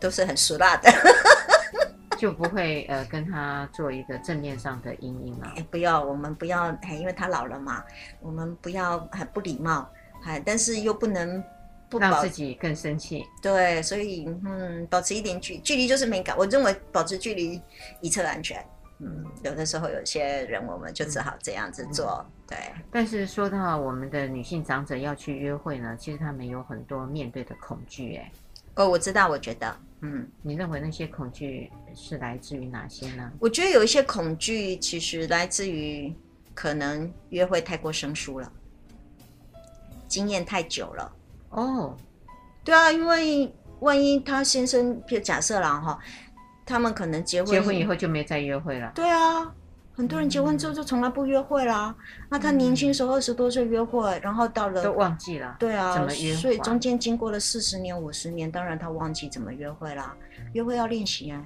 [0.00, 0.90] 都是很俗辣的，
[2.18, 5.54] 就不会呃跟他做一个正面上的阴影了。
[5.70, 7.82] 不要，我们不要，因为他老了嘛，
[8.20, 9.88] 我们不要很不礼貌，
[10.20, 11.42] 还但是又不能
[11.88, 13.24] 不让自己更生气。
[13.40, 16.36] 对，所以嗯，保持一点距距离就是敏感。
[16.36, 17.58] 我认为保持距离
[18.02, 18.62] 以策安全。
[18.98, 22.24] 嗯，有的时候有些人我们就只好这样子做。
[22.26, 22.58] 嗯、对，
[22.90, 28.30] 但是说到我们的女性长者要去约会呢，其实他们有很多面对的恐惧，哎。
[28.76, 33.30] 哦，我知道，我觉得，嗯，你认为那些恐惧是来自于哪些呢？
[33.38, 36.12] 我觉得有一些恐惧其实来自于
[36.54, 38.52] 可能约会太过生疏了，
[40.08, 41.12] 经验太久了。
[41.50, 41.96] 哦，
[42.64, 45.96] 对啊，因为万一他先生，就假设了哈，
[46.66, 48.92] 他们可能结婚结婚以后就没再约会了。
[48.94, 49.52] 对啊，
[49.94, 51.94] 很多人结婚之后就从来不约会啦。
[51.96, 55.56] 嗯、那他年轻时候二十多岁约会，然后到了都忘记了。
[55.58, 56.34] 对啊，怎么约？
[56.34, 60.16] 所以中间经过了四十年、五十年，当然他忘记怎么约会啦。
[60.52, 61.44] 约会要练习啊。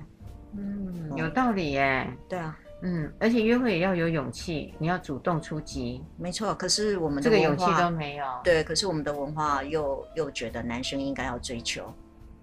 [0.56, 2.08] 嗯，有道理耶。
[2.28, 2.58] 对啊。
[2.80, 6.00] 嗯，而且约会也要有勇气，你要主动出击。
[6.16, 8.24] 没错，可是我们的这个勇气都没有。
[8.44, 11.92] 对，可是我们的文化又又觉得男生应该要追求，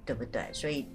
[0.04, 0.46] 对不对？
[0.52, 0.90] 所以，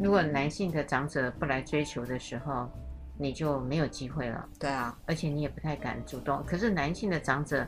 [0.00, 2.70] 如果男性的长者不来追求的时候，
[3.16, 4.48] 你就没有机会了。
[4.58, 6.44] 对啊，而且你也不太敢主动。
[6.46, 7.66] 可是男性的长者。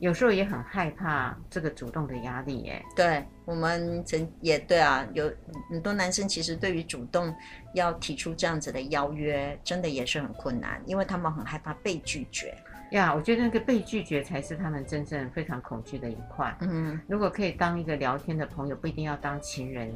[0.00, 2.80] 有时候也很害怕这个主动的压力，耶。
[2.94, 5.28] 对，我们曾也对啊，有
[5.68, 7.34] 很多男生其实对于主动
[7.74, 12.56] 要提出这样子的邀约，真的也是很困难，因为他们很害怕被拒绝。
[12.92, 16.56] 呀，我觉得那个被拒绝才是他们真正非常恐惧的一块。
[16.60, 19.92] 嗯，如果可以当一个聊天的朋友，不一定要当情人，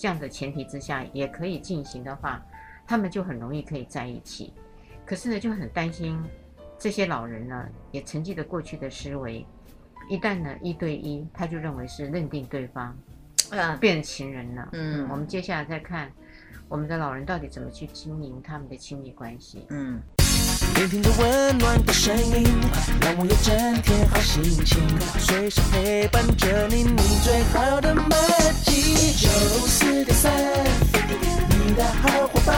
[0.00, 2.42] 这样的前提之下也可以进行的话，
[2.86, 4.50] 他们就很容易可以在一起。
[5.04, 6.18] 可是呢，就很担心。
[6.78, 9.44] 这些老人呢，也沉寂了过去的思维，
[10.08, 12.96] 一旦呢一对一，他就认为是认定对方，
[13.50, 14.70] 啊，变情人了。
[14.72, 16.10] 嗯，我们接下来再看
[16.66, 19.66] 我们的老人到底怎么去经营他们的亲密关系。
[19.68, 20.00] 嗯，
[20.76, 22.44] 聆听着温暖的声音，
[23.00, 24.78] 让我有整天好心情，
[25.18, 28.08] 随时陪伴着你，你最好的默
[28.64, 29.12] 契。
[29.12, 29.28] 九
[29.66, 30.32] 四点三，
[31.64, 32.56] 你的好伙伴。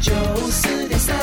[0.00, 0.12] 九
[0.50, 1.16] 四点三。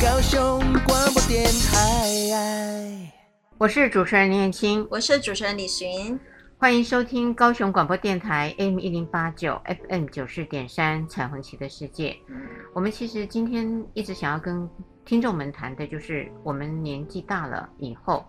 [0.00, 3.10] 高雄广播电台，
[3.58, 6.18] 我是主持人林燕青，我是主持人李寻，
[6.62, 12.16] 欢迎收听高雄广播电台 AM 一零八九 FM 九四点三彩虹旗的世界。
[12.28, 12.40] 嗯，
[12.72, 14.70] 我们其实今天一直想要跟
[15.04, 18.24] 听众们谈的，就是我们年纪大了以后，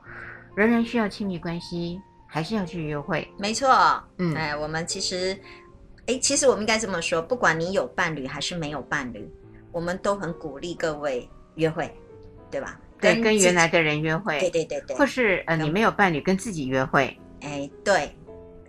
[0.56, 3.32] 仍然需要亲密关系，还是要去约会？
[3.38, 3.70] 没错，
[4.18, 5.38] 嗯，哎，我们其实，
[6.08, 9.32] 哎，其实我们应该这么说，不管你有伴侣还是没有伴侣，
[9.72, 11.30] 我们都很鼓励各位。
[11.54, 11.88] 约会，
[12.50, 12.82] 对吧？
[13.00, 14.40] 对，跟原来的人约会。
[14.40, 14.98] 对对对对。
[14.98, 17.16] 或是呃，你没有伴侣，跟自己约会。
[17.42, 18.12] 哎，对。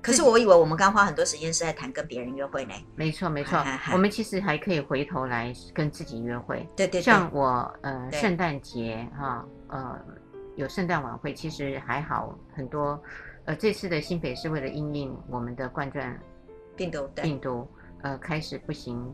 [0.05, 2.75] 可是我以为我们刚花很多时间是在谈跟别人约会呢。
[2.95, 3.59] 没错没错，
[3.93, 6.69] 我们其实还可以回头来跟自己约会。
[6.77, 7.01] 对对。
[7.01, 9.99] 像我呃，圣诞节哈呃，
[10.57, 13.03] 有圣诞晚会，其实还好很多。
[13.47, 16.17] 呃，这次的新北是为了因应我们的冠状
[16.77, 17.67] 病毒病毒
[18.03, 19.11] 呃开始不行。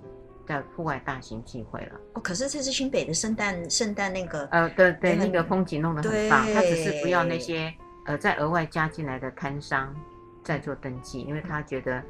[0.47, 7.73] 在户外大型聚会了哦，可是这次新北的圣诞圣诞那个呃，对对，那个风景弄得很棒，他只是不要那些
[8.07, 9.95] 呃再额外加进来的摊商
[10.43, 12.03] 再做登记，因为他觉得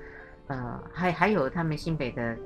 [0.49, 2.37] 呃还还有他们新北的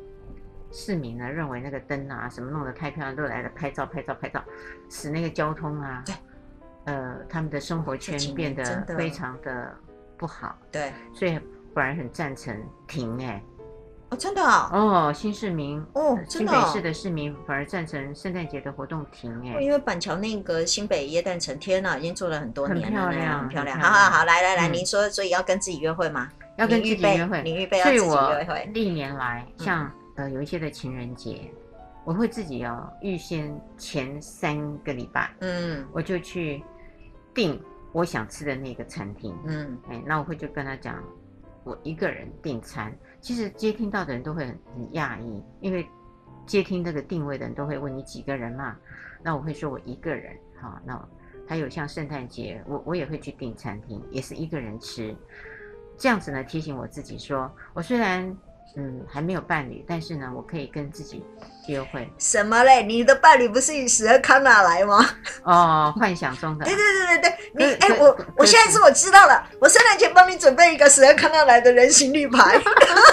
[0.70, 4.42] 市民呢认为那个灯啊什么弄得太漂亮，都来了拍照拍照拍照，
[4.88, 6.14] 使那个交通啊对
[6.84, 9.74] 呃他们的生活圈变得非常的
[10.16, 11.38] 不好，对，所以
[11.74, 13.42] 本来很赞成停哎。
[14.16, 14.70] 真的啊！
[14.72, 23.80] 哦，新市民哦，新北市的市民反而赞成圣诞节的活动停哎，因为板桥那个新北耶诞城，天呐，已经做了很多年了，很漂亮，很漂亮。
[23.80, 26.30] 好好好，来来来，您说，所以要跟自己约会吗？
[26.56, 28.70] 要跟自己约会，你预备要自己约会。
[28.72, 31.50] 历年来，像呃有一些的情人节，
[32.04, 36.62] 我会自己要预先前三个礼拜，嗯，我就去
[37.34, 37.60] 订
[37.92, 41.02] 我想吃的那个餐厅，嗯，哎，那我会就跟他讲，
[41.64, 42.92] 我一个人订餐。
[43.24, 45.88] 其实接听到的人都会很很讶异，因为
[46.44, 48.76] 接听这个定位的人都会问你几个人嘛，
[49.22, 51.08] 那我会说我一个人，好，那
[51.48, 55.16] 还有像圣诞节，我我也会去订餐厅，也是一个人吃，
[55.96, 58.36] 这样子呢提醒我自己说，我虽然。
[58.76, 61.24] 嗯，还没有伴侣，但是呢，我可以跟自己
[61.68, 62.10] 约会。
[62.18, 62.82] 什么嘞？
[62.82, 65.08] 你的伴侣不是以史恩康纳来吗？
[65.44, 66.64] 哦，幻想中的。
[66.66, 72.60] 对对对对对，你哎，我我现在是我知道了，我圣诞节帮你准备一个史恩康纳来的人形立牌。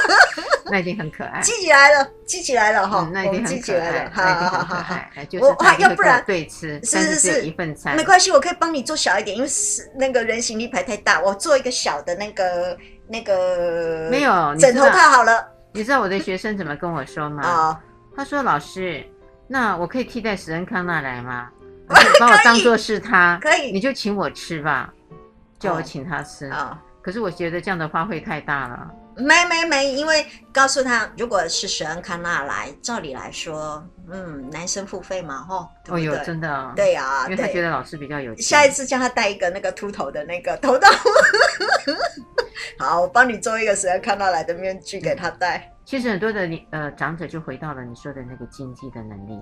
[0.66, 1.40] 那已经很可爱。
[1.42, 3.08] 记起来了，记起来了哈。
[3.14, 4.10] 那已经很可爱。
[4.10, 5.00] 好好好好，
[5.40, 12.76] 我要不然对吃，是是是一份餐，没关系，我可以帮你做小一点，因为是那个人形立牌太大，我做一个小的那个。
[13.12, 17.44] 那个没有枕头套好了，你知道我的学生怎么跟我说吗？
[17.44, 17.78] 哦，
[18.16, 19.06] 他说老师，
[19.48, 21.50] 那我可以替代史恩康纳来吗？
[22.20, 24.94] 把我当做是他，可以，你就请我吃吧，
[25.60, 26.82] 叫我请他吃啊。
[27.02, 28.92] 可是我觉得这样的花费太大了。
[29.16, 35.68] 没没没，因为告诉他，如果是史恩康纳来，照理来说，嗯，男生付费嘛，吼。
[35.90, 36.50] 哦哟，真的。
[36.50, 38.44] 啊对呀，因为他觉得老师比较有钱。
[38.44, 40.90] 下一次叫他戴一个那个秃头的那个头套。
[42.80, 45.72] 好，我帮你做一个史恩康纳来的面具给他戴。
[45.84, 49.40] 其实很多的呃长者就回到了你说的那个经济的能力，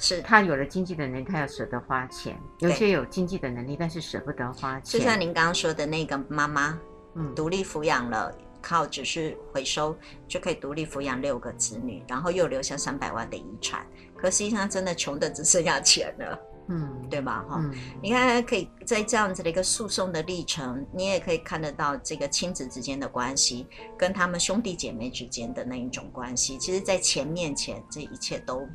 [0.00, 4.98] 是他有了经济的能力，他要舍得花钱；有些有经济的能力，但是舍不得花钱。
[4.98, 6.78] 就像您刚刚说的那个妈妈，
[7.14, 8.32] 嗯，独立抚养了，
[8.64, 9.94] 靠只是回收
[10.26, 13.86] 就可以独立抚养六个子女，然后又留下三百万的遗产。
[14.16, 16.38] 可实际上，真的穷的只剩下钱了，
[16.68, 17.44] 嗯，对吧？
[17.46, 23.66] 哈、嗯，你看，可以在这样子的一个诉讼的历程，你也可以看得到这个亲子之间的关系，
[23.98, 26.56] 跟他们兄弟姐妹之间的那一种关系。
[26.56, 28.66] 其实，在钱面前，这一切都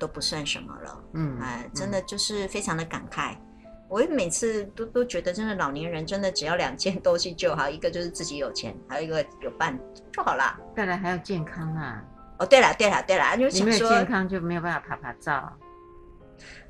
[0.00, 1.04] 都不算什么了。
[1.14, 3.34] 嗯，哎，真的就是非常的感慨。
[3.34, 3.47] 嗯、
[3.88, 9.78] 我每次都都觉得，真的老年人真的只要两件东西就好，一个就是自己有钱，还有一个有伴
[10.12, 10.58] 就好了。
[10.76, 12.04] 再来还要健康啊。
[12.38, 15.32] 哦，对了，对了，对了，就你没有健康就没有办法趴趴走，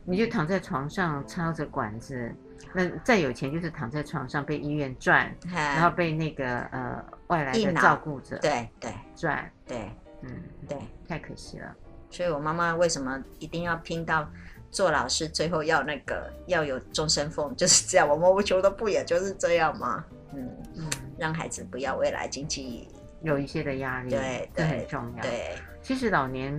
[0.05, 2.35] 你就躺在床上插着管子，
[2.73, 9.91] 那再有钱就是躺在床上被医院转，然后被那个呃外来的照顾者对对转，对，
[10.23, 11.75] 嗯对，太可惜了。
[12.11, 14.27] 所以我妈妈为什么一定要拼到
[14.71, 18.09] 做老师，最后要那个要有终身俸， 就是这样。
[18.09, 20.05] 我们无求的不也就是这样吗？
[20.35, 22.89] 嗯嗯，让孩子不要未来经济。
[23.23, 25.23] 有一些的压力，对，对很重要。
[25.23, 25.57] 对，
[25.89, 26.53] 其实老年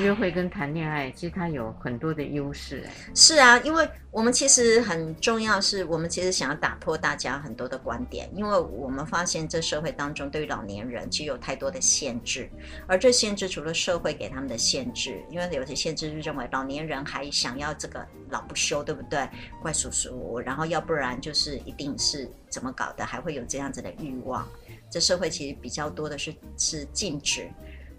[0.00, 2.82] 约会跟谈恋爱，其实它有很多的优势。
[3.14, 12.50] 是啊，因为我们其实很重要，是我们其实想要打破大家很多的观点，因为我们发现这社会当中对于老年人其实有太多的限制，
[12.88, 19.28] 而这限制除了社会给他们的限制，因为有些限制是认为老年人还想要这个老不休，对不对？
[19.62, 24.44] 怪叔叔，然后要不然就是一定是怎么搞的，还会有这样子的欲望。
[24.90, 27.48] 这社会其实比较多的是是禁止，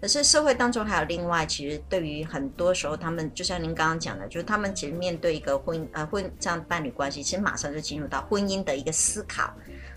[0.04, 9.50] 可是社会当中还有另外，其实对于很多时候，他们就像您刚刚讲的，就是他们其实面对一个婚呃婚这样伴侣关系，其实马上就进入到婚姻的一个思考，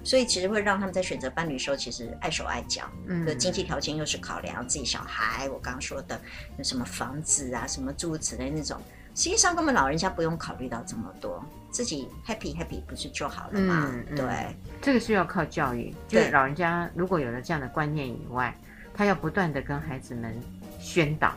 [0.06, 6.18] 所以其实会让他们在选择伴侣的时候，其实碍手碍脚，嗯，经济条件又是考量，自己小孩，我刚刚说的
[6.58, 8.82] 有什么房子啊，什么诸如此类那种。
[9.14, 13.92] 实际上，根本老人家不用考虑到这么多，自己 happy happy 不是就好了吗？
[13.92, 15.94] 嗯、对、嗯，这个是要靠教育。
[16.08, 18.58] 就是老人家如果有了这样的观念以外，
[18.98, 20.34] 他要不断的跟孩子们
[20.80, 21.34] 宣导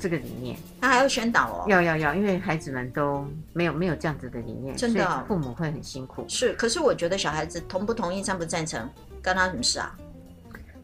[0.00, 0.56] 这个理念。
[0.80, 1.66] 他还要宣导哦？
[1.68, 6.24] 要要要，因为孩子们都没有没有这样子的理念，真的，父母会很辛苦。
[6.28, 8.88] 是，可是我觉得小孩子同不同意、赞不赞成，
[9.22, 9.94] 干他什么事啊？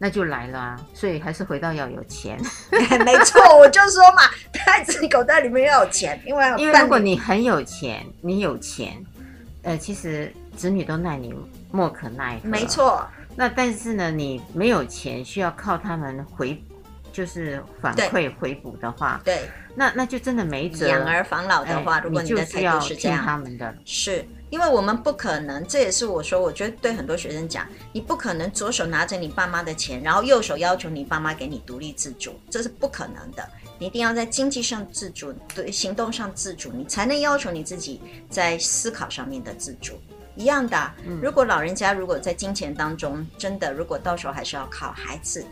[0.00, 0.80] 那就来了啊！
[0.94, 2.38] 所以还是回到要有钱。
[3.04, 4.22] 没错，我就说嘛，
[4.64, 9.04] 孩子口袋里面要有钱，因为因为如果你很有钱，你有钱，
[9.62, 11.34] 呃，其实子女都奈你
[11.72, 12.48] 莫可奈何。
[12.48, 13.04] 没错。
[13.38, 16.60] 那但是呢，你没有钱，需要靠他们回，
[17.12, 20.88] 就是反馈回补的话，对，那那就真的没辙。
[20.88, 24.26] 养儿防老的话，哎、如果你的态度是这样，他们的是。
[24.50, 33.48] 因为我们不可能，这也是我说，我觉得对很多学生讲，你不可能左手拿着你爸妈的钱，然后右手要求你爸妈给你独立自主，这是不可能的。
[33.78, 40.00] 你一定要在经济上自主，对行动上自主，你才能要求你自己在思考上面的自主。
[40.38, 45.44] 一样的，如果老人家如果在金钱当中真的，如果到时候还是要靠孩子，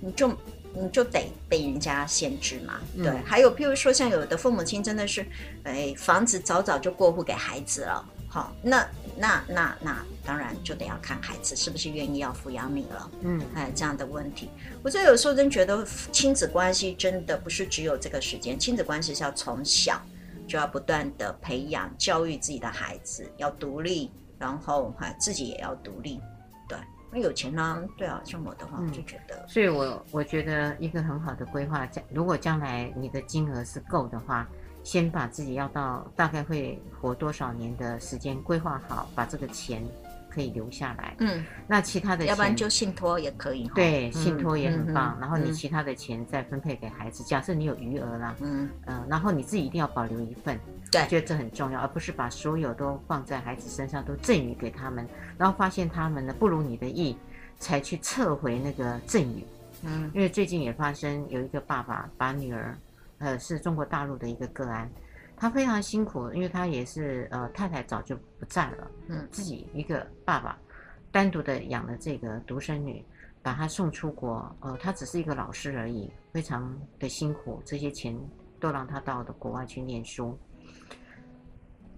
[0.00, 0.28] 你就
[0.74, 2.74] 你就得被人家限制嘛。
[2.94, 5.24] 对，还有譬如说，像有的父母亲真的是，
[5.62, 8.04] 哎，房子早早就过户给孩子了。
[8.28, 8.86] 好，那
[9.16, 14.50] 那那那当然就得要看孩子是不是愿意要抚养你了，嗯，哎，这样的问题，
[14.82, 20.02] 我觉得有时候真觉得亲子关系真的不是只有这个时间，亲子关系是要从小
[20.48, 24.10] 就要不断的培养教育自己的孩子要独立，
[24.44, 26.20] 然后哈自己也要独立，
[26.68, 26.76] 对，
[27.10, 34.46] 那有钱呢、啊，对啊，像我的话我就觉得，嗯、所以我我觉得一个很好的规划，将如果将来你的金额是够的话。
[34.84, 39.82] 先把自己要到大概会活多少年的时间规划好，把这个钱
[40.34, 41.14] 可以留下来。
[41.18, 43.68] 嗯，那其他的钱，要不然就信托也可以。
[43.74, 45.14] 对，信托也很棒。
[45.16, 47.22] 嗯、然后你其他的钱再分配给孩子。
[47.22, 50.58] 嗯、假设你有余额啦，嗯嗯、呃，然后你自己一定要保留一份。
[50.90, 55.06] 对，我觉得这很重要，而不是把所有都放在孩子身上，都赠予给他们，
[55.38, 57.16] 然后发现他们呢不如你的意，
[57.58, 59.44] 才去撤回那个赠与。
[59.84, 62.76] 嗯，因为最近也发生有一个爸爸把女儿。
[63.18, 64.90] 呃，是中国大陆的一个个案，
[65.44, 70.56] 他非常辛苦，因为他也是呃太太早就不在了，嗯，自己一个爸爸
[71.12, 73.04] 单独的养了这个独生女，
[73.42, 78.18] 把她送出国，呃，他只是一个老师而已，非常的辛苦，这些钱
[78.58, 80.34] 都让他到的国外去念书。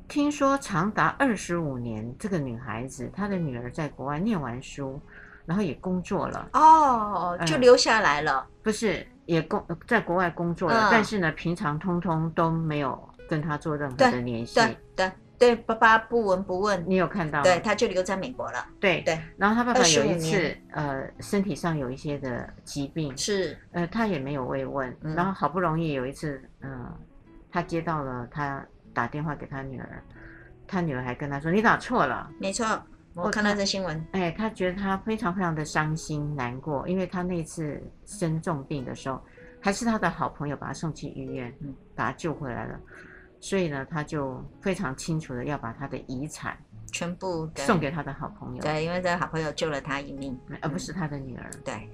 [0.09, 5.01] 听说长达二十五年，这个女孩子她的女儿在国外念完书，
[5.45, 9.07] 然后也工作了，哦，就留下来了，呃、不是。
[9.27, 12.97] 也工在国外工作了，嗯、但是呢，平常通通都没有
[13.29, 14.55] 跟他做任何的联系。
[14.55, 16.83] 对对对，爸爸不闻不问。
[16.87, 17.43] 你有看到吗？
[17.43, 18.67] 对，他就留在美国了。
[18.81, 19.19] 对对。
[19.37, 24.97] 然后他爸爸有一次，呃，身体上有一些的疾病，是，呃，他也没有慰问。
[25.03, 26.99] 嗯、然后好不容易有一次，嗯、呃，
[27.51, 28.65] 他接到了他
[28.95, 30.03] 打电话给他女儿，
[30.67, 32.67] 他女儿还跟他说：“你打错了。”没错，
[33.13, 34.07] 我看到这新闻。
[34.13, 39.23] 哎，他觉得他非常非常的伤心难过，因为他那次生重病的时候，
[39.61, 42.81] 还是他的好朋友把他送去医院，嗯，把他救回来了。
[43.47, 46.59] 所以呢，他就非常清楚的要把他的遗产
[46.91, 48.61] 全部送给他的好朋友。
[48.61, 51.49] 对，因为这个好朋友救了他一命，而不是他的女儿。
[51.55, 51.89] 嗯、对。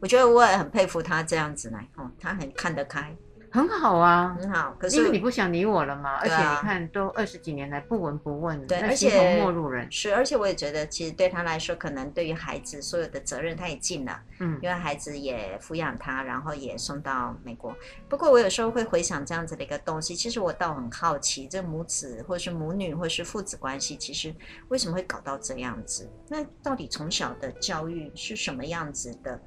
[0.00, 3.14] 我觉得我也很佩服他这样子来，哦，他很看得开。
[3.50, 4.74] 很好啊，很好。
[4.78, 9.90] 可是因为你不想理我了嘛，啊、而且你看，都二十几年来不闻不问，对，而且陌路人。
[9.90, 17.74] 是，而且我也觉得，其实对他来说，可能对于孩子所有的责任他也尽了，嗯，因为孩子也抚养他，然后也送到美国。
[18.08, 24.34] 不过我有时候会回想这样子的一个东西，其实我倒很好奇，这母子或者是母女或者是父子关系，其实
[24.68, 26.08] 为什么会搞到这样子？
[26.28, 29.40] 那到底从小的教育是什么样子的？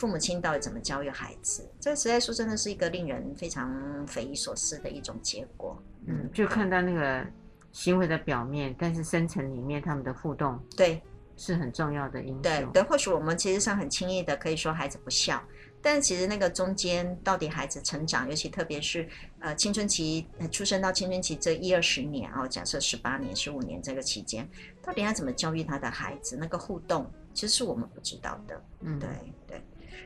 [0.00, 1.62] 父母亲到底怎么教育孩子？
[1.78, 3.70] 这实在说真的是一个令人非常
[4.06, 5.76] 匪夷所思的一种结果。
[6.06, 7.22] 嗯，就看到那个
[7.70, 11.02] 行为的表面，但是深层里面他们的互动，对，
[11.36, 12.40] 是很重要的因素。
[12.40, 15.38] 对对，或许我们其实上很轻易的可以说孩子不孝，
[15.82, 19.06] 但其实那个中间到底孩子成长，尤其特别是
[19.40, 24.48] 呃青春期出生到青春期这一二十年哦，假设十八年、十五年这个期间，
[24.82, 26.38] 到底要怎么教育他的孩子？
[26.40, 28.64] 那个互动其实是我们不知道的。
[28.80, 29.10] 嗯，对
[29.46, 29.62] 对。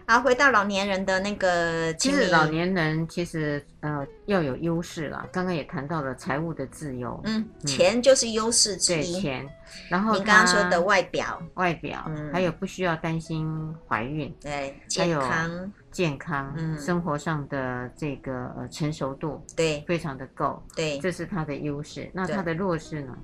[0.06, 5.26] 好，回到老年人的那个，其实老年人其实呃要有优势了。
[5.32, 9.12] 刚刚也谈到了财务的自由，嗯，钱就是优势之一。
[9.14, 9.48] 对，钱，
[9.88, 22.10] 然后你刚刚说的外表，外表，嗯，还有不需要担心怀孕，对，健康，健康，嗯，生活上的这个呃成熟度，对，非常的够，对，这是他的优势。
[22.12, 23.16] 那他的弱势呢？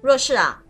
[0.00, 0.62] 弱势啊，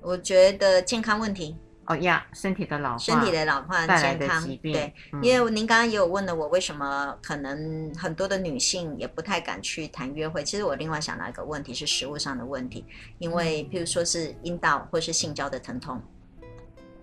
[0.00, 1.56] 我觉得健康问题。
[1.88, 10.44] 哦呀，身体的老化，身体的老化，健康，对，嗯、因为您刚刚也有问了我，为什么可能很多的女性也不太敢去谈约会？
[10.44, 12.84] 其实我另外想到一个问题是食物上的问题，
[13.18, 15.98] 因为譬如说是阴道或是性交的疼痛，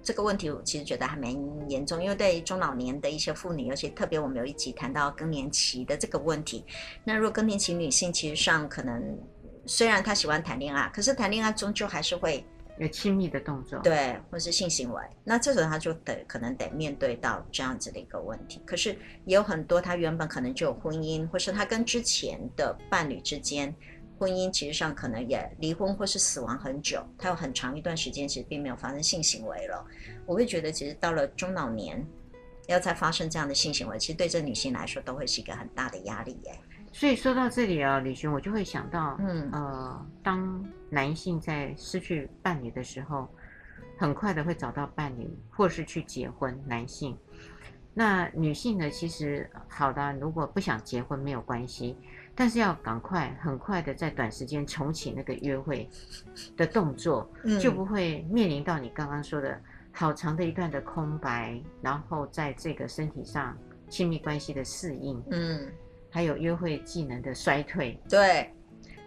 [0.03, 1.35] 这个问题我其实觉得还蛮
[1.67, 6.63] 严重，因为对中老年的一些妇女，尤其特别我们有一集谈到更年期的这个问题，
[7.03, 9.17] 那如果更年期女性其实上可能
[9.65, 12.45] 虽然她喜欢谈恋爱，可是谈恋爱终究还是会。
[12.77, 18.61] 有亲密的动作，对，或是性行为，那这时候他就得可能得面对到这样子的一个问题。
[18.65, 23.73] 可是也有很多他原本可能就有婚姻，或是他跟之前的伴侣之间
[24.19, 29.85] 婚姻其实上可能也离婚或是死亡很久，他有很长一段时间其实并没有发生性行为了。
[30.25, 32.05] 我会觉得其实到了中老年
[32.67, 36.51] 要再发生这样的性行为，其实对这女性来说都会是一个很大的压力耶。
[36.91, 40.65] 所以说到这里啊，李寻，我就会想到，嗯呃，当
[40.95, 43.27] 男性在失去伴侣的时候，
[43.97, 46.57] 很快的会找到伴侣，或是去结婚。
[46.65, 47.17] 男性，
[47.93, 48.89] 那女性呢？
[48.89, 51.97] 其实好的，如果不想结婚没有关系，
[52.33, 55.89] 但是要赶快、很快的在短时间重启那个约会
[56.55, 59.59] 的动作，嗯、就不会面临到你刚刚说的
[59.91, 63.57] 好长的一段的空白，然后在这个身体上
[63.89, 65.69] 亲密关系的适应，嗯。
[66.11, 68.49] 还有约会技能的衰退，对。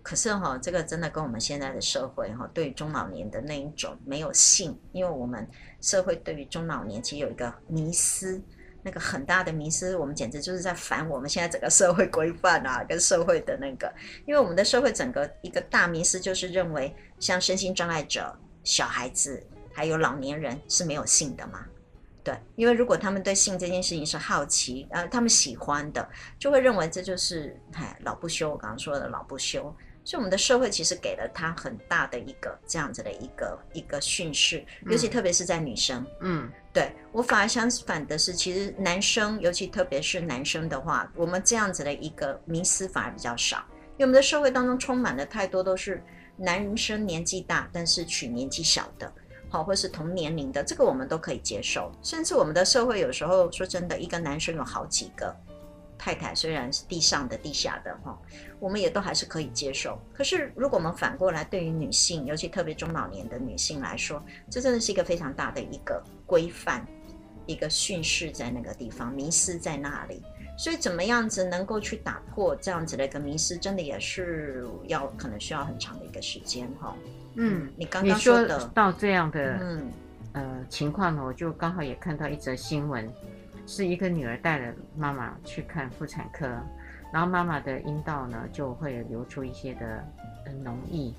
[0.02, 5.46] 可是哈、哦，这个真的跟我们现在的社会哈、哦，对于中老年的那一种没有性，因为我们
[5.80, 8.40] 社会对于中老年其实有一个迷思，
[8.82, 13.92] 那个很大的迷思，我们简直就是在反我们现在整个社会规范啊，跟社会的那个，
[14.26, 18.34] 因为我们的社会整个一个大迷思就是认为，像身心障碍者、
[18.64, 21.66] 小孩子还有老年人是没有性的嘛。
[22.24, 26.06] 对，因为如果他们对性这件事情是好奇，呃，他们喜欢的，
[26.38, 28.50] 就会认为这就是哎老不休。
[28.50, 29.74] 我刚刚说的老不休，
[30.08, 36.02] 所以我们的社会其实给了他很大的一个这样子的一个一个训示，尤其特别是在女生。
[36.22, 46.02] 嗯，对，我反而相反的是，其实男生，尤其特别是男生的话，我们这样子的一个迷思反而比较少，因为我们的社会当中充满了太多都是
[46.38, 49.12] 男生年纪大，但是娶年纪小的。
[49.50, 51.92] 好，或是同年龄的，这个我们都可以接受。
[52.02, 55.36] 甚至我们的社会有时候说真的，一个男生有好几个
[55.98, 58.16] 太太，虽然是地上的、地下的，哈，
[58.60, 60.00] 我们也都还是可以接受。
[60.14, 66.86] 可是如果我们反过来，对于女性，尤其特别中老年的女性来说，这真的是一个非常大的一个规范，
[67.46, 70.22] 一个训示在那个地方，迷失在那里。
[70.56, 76.96] 所以怎么样子能够去打破这样子的一个迷失，真的也是要可能需要很长的一个时间，哈。
[77.36, 78.44] 嗯，你刚刚说
[78.74, 79.92] 到这样的嗯
[80.32, 83.08] 呃情况呢，我就刚好也看到一则新闻，
[83.68, 86.48] 是一个女儿带了妈妈去看妇产科，
[87.12, 90.02] 然后妈妈的阴道呢就会流出一些的
[90.64, 91.12] 脓液，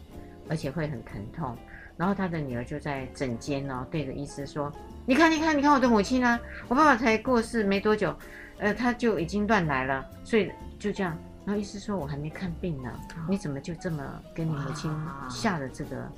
[0.50, 1.56] 而且会很疼痛，
[1.96, 4.74] 然后她的女儿就在诊间呢对着医师说
[5.06, 8.16] ：“你看，你看，你看我的母亲啊，我爸爸才过世没多久，
[8.58, 12.92] 呃，他就已经乱来了，所以就这样。”然后医师说：“我还没看病呢，
[13.30, 14.92] 你怎么就这么跟你母亲
[15.30, 16.12] 下了这个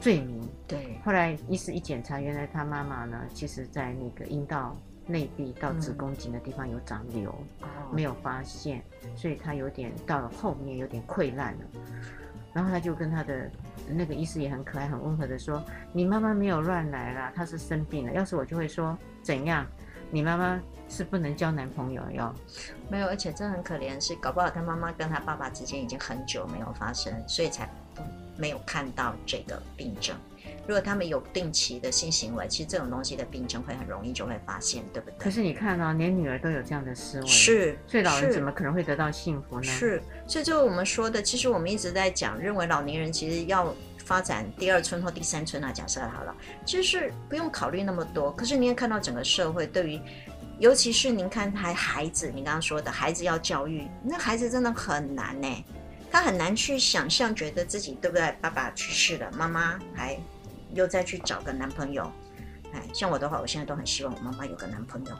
[0.00, 0.98] 罪名？”对。
[1.04, 4.74] 后来医师一检查，原来他妈妈呢，其实在那个阴道
[5.06, 7.34] 内壁到子宫颈的地方有长瘤，
[7.92, 8.82] 没有发现，
[9.16, 11.60] 所以他有点到了后面有点溃烂了。
[12.52, 13.50] 然后他就跟他的
[13.88, 18.12] 那个医师也很可爱、很温和的说：“你妈妈没有乱来啦，她是生病了。
[18.12, 19.66] 要是我就会说怎样，
[20.10, 20.60] 你妈妈。”
[20.92, 22.34] 是不能交男朋友哟，
[22.90, 28.02] 没有，而且这很可怜，是搞不好他妈妈跟他爸爸之间已经很久没有发生，所以才不
[28.36, 30.16] 没有看到这个病症。
[30.66, 35.16] 如果他们有定期的性行为，其实这种东西的病症会很容易就会发现，对不对？
[35.18, 39.62] 可是你看啊，连女儿都有这样的思维，是，所以老人怎么可能会得到幸福呢？
[39.64, 46.34] 是，所以就我们说的，其实我们一直在讲，认为老年人其实要发展第二春或第三春啊，假设好了，
[46.64, 48.30] 其实是不用考虑那么多。
[48.32, 50.00] 可是你也看到整个社会对于。
[50.58, 55.64] 尤其是您看，还孩子，你刚刚说的孩子要教育，那孩子真的很难呢。
[56.12, 58.30] 他很难去想象，觉得自己对不对？
[58.42, 60.18] 爸爸去世了，妈妈还
[60.74, 62.10] 又再去找个男朋友。
[62.72, 65.12] 哎，像我的话，我现在都很希望我妈妈有个男朋友。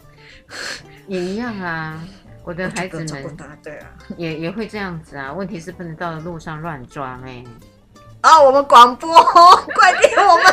[1.09, 2.01] 也一样啊，
[2.45, 5.33] 我的孩子们对啊，也也会这样子啊。
[5.33, 7.45] 问题是不能到路上乱装哎。
[8.21, 9.09] 啊、哦，我们广播，
[9.75, 10.45] 快点，我们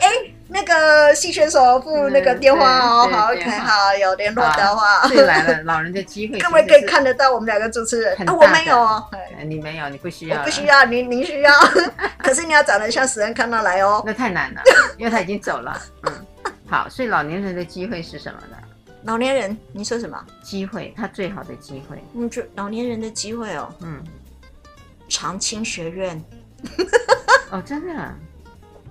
[0.00, 0.33] 哎。
[0.46, 9.08] 那个新选手付那个电话哦，好，OK，好，有联络的话，对，来了，老人的机会， 各位可以看得到我们两个主持人，啊，我没有哦，
[9.46, 11.52] 你没有，你不需要，我不需要，您您需要，
[12.18, 14.60] 可是你要长得像死人看到来哦，那太难了，
[14.98, 16.12] 因为他已经走了，嗯，
[16.68, 18.56] 好，所以老年人的机会是什么呢？
[19.04, 20.22] 老年人，你说什么？
[20.42, 24.02] 机会，他最好的机会，嗯，就老年人的机会哦，嗯，
[25.08, 26.22] 长青学院，
[27.50, 28.14] 哦，真的，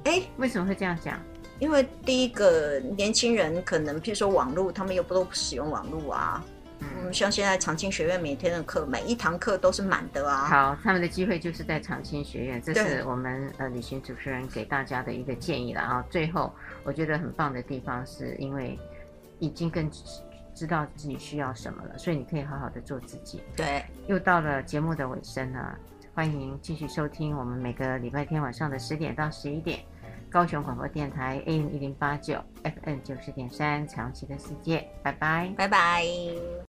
[0.05, 1.19] 哎，为什么会这样讲？
[1.59, 6.43] 因为第一个年轻人可能，譬如说网络，他们又不都不使用网络啊。
[6.79, 10.45] 嗯，像现在长青学院每天的课，每一堂课都是满的啊。
[10.45, 16.05] 好，他们的机会就是在长青学院，这是我们呃旅行主持人给大家的一个建议了啊。
[16.09, 18.77] 最后，我觉得很棒的地方是因为
[19.39, 19.89] 已经更
[20.53, 23.41] 知道自己需要什么了，所以你可以好好的做自己。
[23.55, 25.77] 对，又到了节目的尾声了，
[26.13, 29.79] 欢迎继续收听我们每个礼拜天晚上的十点到十一点。
[30.33, 36.03] 高雄广播电台 AM 一零八九，FM 九十点三，彩虹旗的世界，拜拜，拜拜。